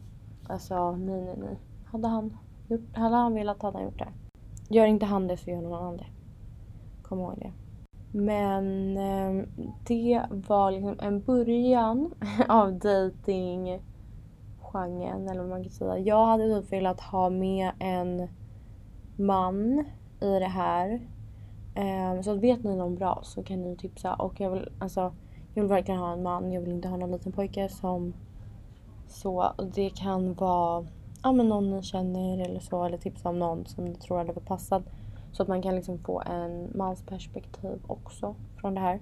Alltså 0.48 0.96
nej 0.96 1.20
nej 1.20 1.34
nej. 1.38 1.58
Hade 1.84 2.08
han, 2.08 2.36
gjort, 2.68 2.96
hade 2.96 3.16
han 3.16 3.34
velat 3.34 3.62
hade 3.62 3.78
han 3.78 3.84
gjort 3.84 3.98
det. 3.98 4.08
Gör 4.72 4.86
inte 4.86 5.06
han 5.06 5.26
det 5.26 5.36
så 5.36 5.50
gör 5.50 5.60
någon 5.60 5.78
annan 5.78 5.96
det. 5.96 6.06
Kom 7.02 7.18
ihåg 7.18 7.38
det. 7.38 7.52
Men 8.12 8.96
ehm, 8.96 9.46
det 9.86 10.22
var 10.30 10.70
liksom 10.70 10.96
en 11.00 11.20
början 11.20 12.14
av 12.48 12.78
dating 12.78 13.82
genren 14.60 15.28
eller 15.28 15.40
vad 15.40 15.50
man 15.50 15.62
kan 15.62 15.72
säga. 15.72 15.98
Jag 15.98 16.26
hade 16.26 16.60
typ 16.60 16.72
velat 16.72 17.00
ha 17.00 17.30
med 17.30 17.70
en 17.78 18.28
man 19.16 19.84
i 20.20 20.38
det 20.38 20.48
här. 20.48 21.00
Ehm, 21.74 22.22
så 22.22 22.34
vet 22.34 22.64
ni 22.64 22.76
någon 22.76 22.94
bra 22.94 23.20
så 23.22 23.42
kan 23.42 23.62
ni 23.62 23.76
tipsa. 23.76 24.14
Och 24.14 24.40
jag 24.40 24.50
vill, 24.50 24.68
alltså, 24.78 25.14
jag 25.54 25.62
vill 25.62 25.70
verkligen 25.70 26.00
ha 26.00 26.12
en 26.12 26.22
man. 26.22 26.52
Jag 26.52 26.60
vill 26.60 26.72
inte 26.72 26.88
ha 26.88 26.96
någon 26.96 27.12
liten 27.12 27.32
pojke 27.32 27.68
som 27.68 28.14
så. 29.08 29.52
Det 29.74 29.90
kan 29.90 30.34
vara 30.34 30.86
ja, 31.22 31.32
men 31.32 31.48
någon 31.48 31.70
ni 31.70 31.82
känner 31.82 32.38
eller 32.38 32.60
så. 32.60 32.84
Eller 32.84 32.98
tipsa 32.98 33.28
om 33.28 33.38
någon 33.38 33.66
som 33.66 33.84
ni 33.84 33.94
tror 33.94 34.18
hade 34.18 34.32
varit 34.32 34.46
passad. 34.46 34.82
Så 35.32 35.42
att 35.42 35.48
man 35.48 35.62
kan 35.62 35.74
liksom 35.74 35.98
få 35.98 36.20
en 36.20 36.70
mans 36.74 37.02
perspektiv 37.02 37.78
också 37.86 38.34
från 38.60 38.74
det 38.74 38.80
här. 38.80 39.00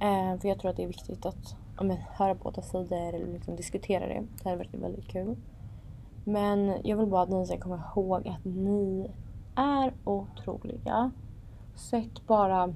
Eh, 0.00 0.40
för 0.40 0.48
jag 0.48 0.58
tror 0.58 0.70
att 0.70 0.76
det 0.76 0.82
är 0.82 0.88
viktigt 0.88 1.26
att 1.26 1.56
ja, 1.76 1.84
men, 1.84 1.96
höra 1.96 2.34
båda 2.34 2.62
sidor 2.62 3.14
eller 3.14 3.32
liksom 3.32 3.56
diskutera 3.56 4.06
det. 4.06 4.22
Det 4.42 4.48
hade 4.48 4.56
varit 4.56 4.74
väldigt 4.74 5.08
kul. 5.08 5.36
Men 6.24 6.74
jag 6.84 6.96
vill 6.96 7.06
bara 7.06 7.22
att 7.22 7.28
ni 7.28 7.46
ska 7.46 7.58
komma 7.58 7.82
ihåg 7.94 8.28
att 8.28 8.44
ni 8.44 9.10
är 9.54 9.92
otroliga. 10.04 11.10
Sätt 11.74 12.26
bara 12.26 12.74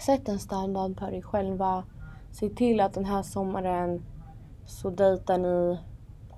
Sätt 0.00 0.28
en 0.28 0.38
standard 0.38 0.98
för 0.98 1.12
er 1.12 1.22
själva. 1.22 1.84
Se 2.32 2.48
till 2.48 2.80
att 2.80 2.94
den 2.94 3.04
här 3.04 3.22
sommaren 3.22 4.02
så 4.66 4.90
dejtar 4.90 5.38
ni 5.38 5.78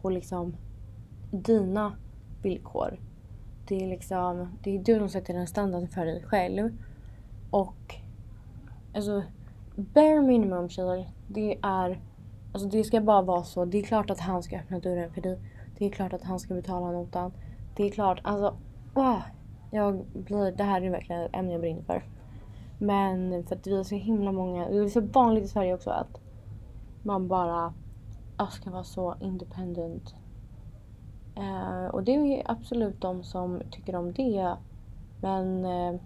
på 0.02 0.10
liksom 0.10 0.56
dina 1.30 1.96
villkor. 2.42 2.98
Det 3.68 3.84
är 3.84 3.88
liksom, 3.88 4.58
det 4.62 4.76
är 4.76 4.78
du 4.78 4.98
som 4.98 5.08
sätter 5.08 5.34
den 5.34 5.46
standarden 5.46 5.88
för 5.88 6.06
dig 6.06 6.22
själv. 6.22 6.76
Och 7.50 7.94
alltså, 8.94 9.22
bare 9.76 10.22
minimum 10.22 10.68
tjejer, 10.68 11.10
det 11.28 11.58
är, 11.62 12.00
alltså 12.52 12.68
det 12.68 12.84
ska 12.84 13.00
bara 13.00 13.22
vara 13.22 13.44
så. 13.44 13.64
Det 13.64 13.78
är 13.78 13.82
klart 13.82 14.10
att 14.10 14.20
han 14.20 14.42
ska 14.42 14.58
öppna 14.58 14.78
dörren 14.78 15.12
för 15.12 15.20
dig. 15.20 15.38
Det 15.78 15.86
är 15.86 15.90
klart 15.90 16.12
att 16.12 16.22
han 16.22 16.40
ska 16.40 16.54
betala 16.54 16.92
notan. 16.92 17.32
Det 17.76 17.84
är 17.84 17.90
klart, 17.90 18.20
alltså, 18.22 18.56
wow, 18.94 19.22
jag 19.70 20.04
blir, 20.12 20.52
det 20.52 20.64
här 20.64 20.82
är 20.82 20.90
verkligen 20.90 21.22
ett 21.22 21.34
ämne 21.34 21.52
jag 21.52 21.60
brinner 21.60 21.82
för. 21.82 22.02
Men 22.78 23.44
för 23.46 23.56
att 23.56 23.66
vi 23.66 23.78
är 23.78 23.82
så 23.82 23.94
himla 23.94 24.32
många, 24.32 24.68
det 24.68 24.78
är 24.78 24.88
så 24.88 25.00
vanligt 25.00 25.44
i 25.44 25.48
Sverige 25.48 25.74
också 25.74 25.90
att 25.90 26.20
man 27.02 27.28
bara 27.28 27.74
ah, 28.36 28.46
ska 28.46 28.70
vara 28.70 28.84
så 28.84 29.14
independent 29.20 30.14
Eh, 31.36 31.86
och 31.86 32.02
det 32.02 32.12
är 32.12 32.50
absolut 32.50 33.00
de 33.00 33.22
som 33.24 33.62
tycker 33.70 33.96
om 33.96 34.12
det. 34.12 34.54
Men 35.20 35.64
eh, 35.64 36.00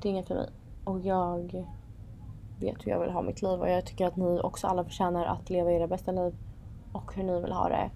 det 0.00 0.08
är 0.08 0.12
inget 0.12 0.28
för 0.28 0.34
mig. 0.34 0.50
Och 0.84 1.00
jag 1.00 1.66
vet 2.60 2.86
hur 2.86 2.92
jag 2.92 3.00
vill 3.00 3.10
ha 3.10 3.22
mitt 3.22 3.42
liv 3.42 3.60
och 3.60 3.70
jag 3.70 3.86
tycker 3.86 4.06
att 4.06 4.16
ni 4.16 4.40
också 4.40 4.66
alla 4.66 4.84
förtjänar 4.84 5.24
att 5.24 5.50
leva 5.50 5.72
era 5.72 5.86
bästa 5.86 6.12
liv 6.12 6.34
och 6.92 7.14
hur 7.14 7.22
ni 7.22 7.40
vill 7.40 7.52
ha 7.52 7.68
det. 7.68 7.90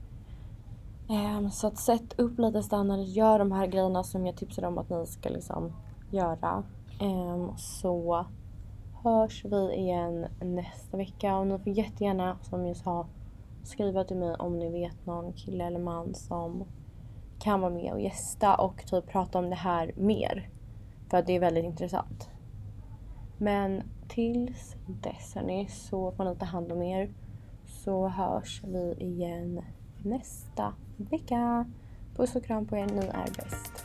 Eh, 1.15 1.49
så 1.49 1.67
att 1.67 1.79
sätt 1.79 2.15
upp 2.19 2.39
lite 2.39 2.63
standarder. 2.63 3.03
gör 3.03 3.39
de 3.39 3.53
här 3.53 3.67
grejerna 3.67 4.05
som 4.05 4.27
jag 4.27 4.37
tipsade 4.37 4.67
om 4.67 4.79
att 4.79 4.91
ni 4.91 5.07
ska 5.07 5.29
liksom 5.29 5.73
göra. 6.11 6.63
Ehm, 7.01 7.57
så 7.57 8.27
hörs 9.03 9.45
vi 9.45 9.75
igen 9.75 10.27
nästa 10.41 10.97
vecka 10.97 11.37
och 11.37 11.47
ni 11.47 11.59
får 11.59 11.73
jättegärna 11.73 12.37
som 12.43 12.67
jag 12.67 12.77
sa 12.77 13.07
skriva 13.65 14.05
till 14.05 14.17
mig 14.17 14.35
om 14.35 14.59
ni 14.59 14.71
vet 14.71 15.07
någon 15.07 15.33
kille 15.33 15.65
eller 15.65 15.79
man 15.79 16.15
som 16.15 16.65
kan 17.39 17.61
vara 17.61 17.73
med 17.73 17.93
och 17.93 18.01
gästa 18.01 18.55
och 18.55 18.87
typ 18.87 19.07
prata 19.07 19.39
om 19.39 19.51
det 19.51 19.57
här 19.57 19.93
mer. 19.97 20.49
För 21.11 21.17
att 21.17 21.27
det 21.27 21.37
är 21.37 21.41
väldigt 21.41 21.65
intressant. 21.65 22.29
Men 23.39 23.83
tills 24.09 24.77
dess 24.87 25.35
hörni 25.35 25.69
så 25.69 26.13
får 26.13 26.25
ni 26.25 26.37
ta 26.37 26.45
hand 26.45 26.73
om 26.73 26.83
er. 26.83 27.11
Så 27.67 28.09
hörs 28.09 28.63
vi 28.65 28.95
igen 28.99 29.63
nästa 30.03 30.75
vecka. 30.97 31.67
Puss 32.17 32.37
och 32.37 32.45
kram 32.45 32.67
på 32.67 32.77
er, 32.77 32.87
ni 32.87 33.07
är 33.07 33.35
bäst. 33.37 33.85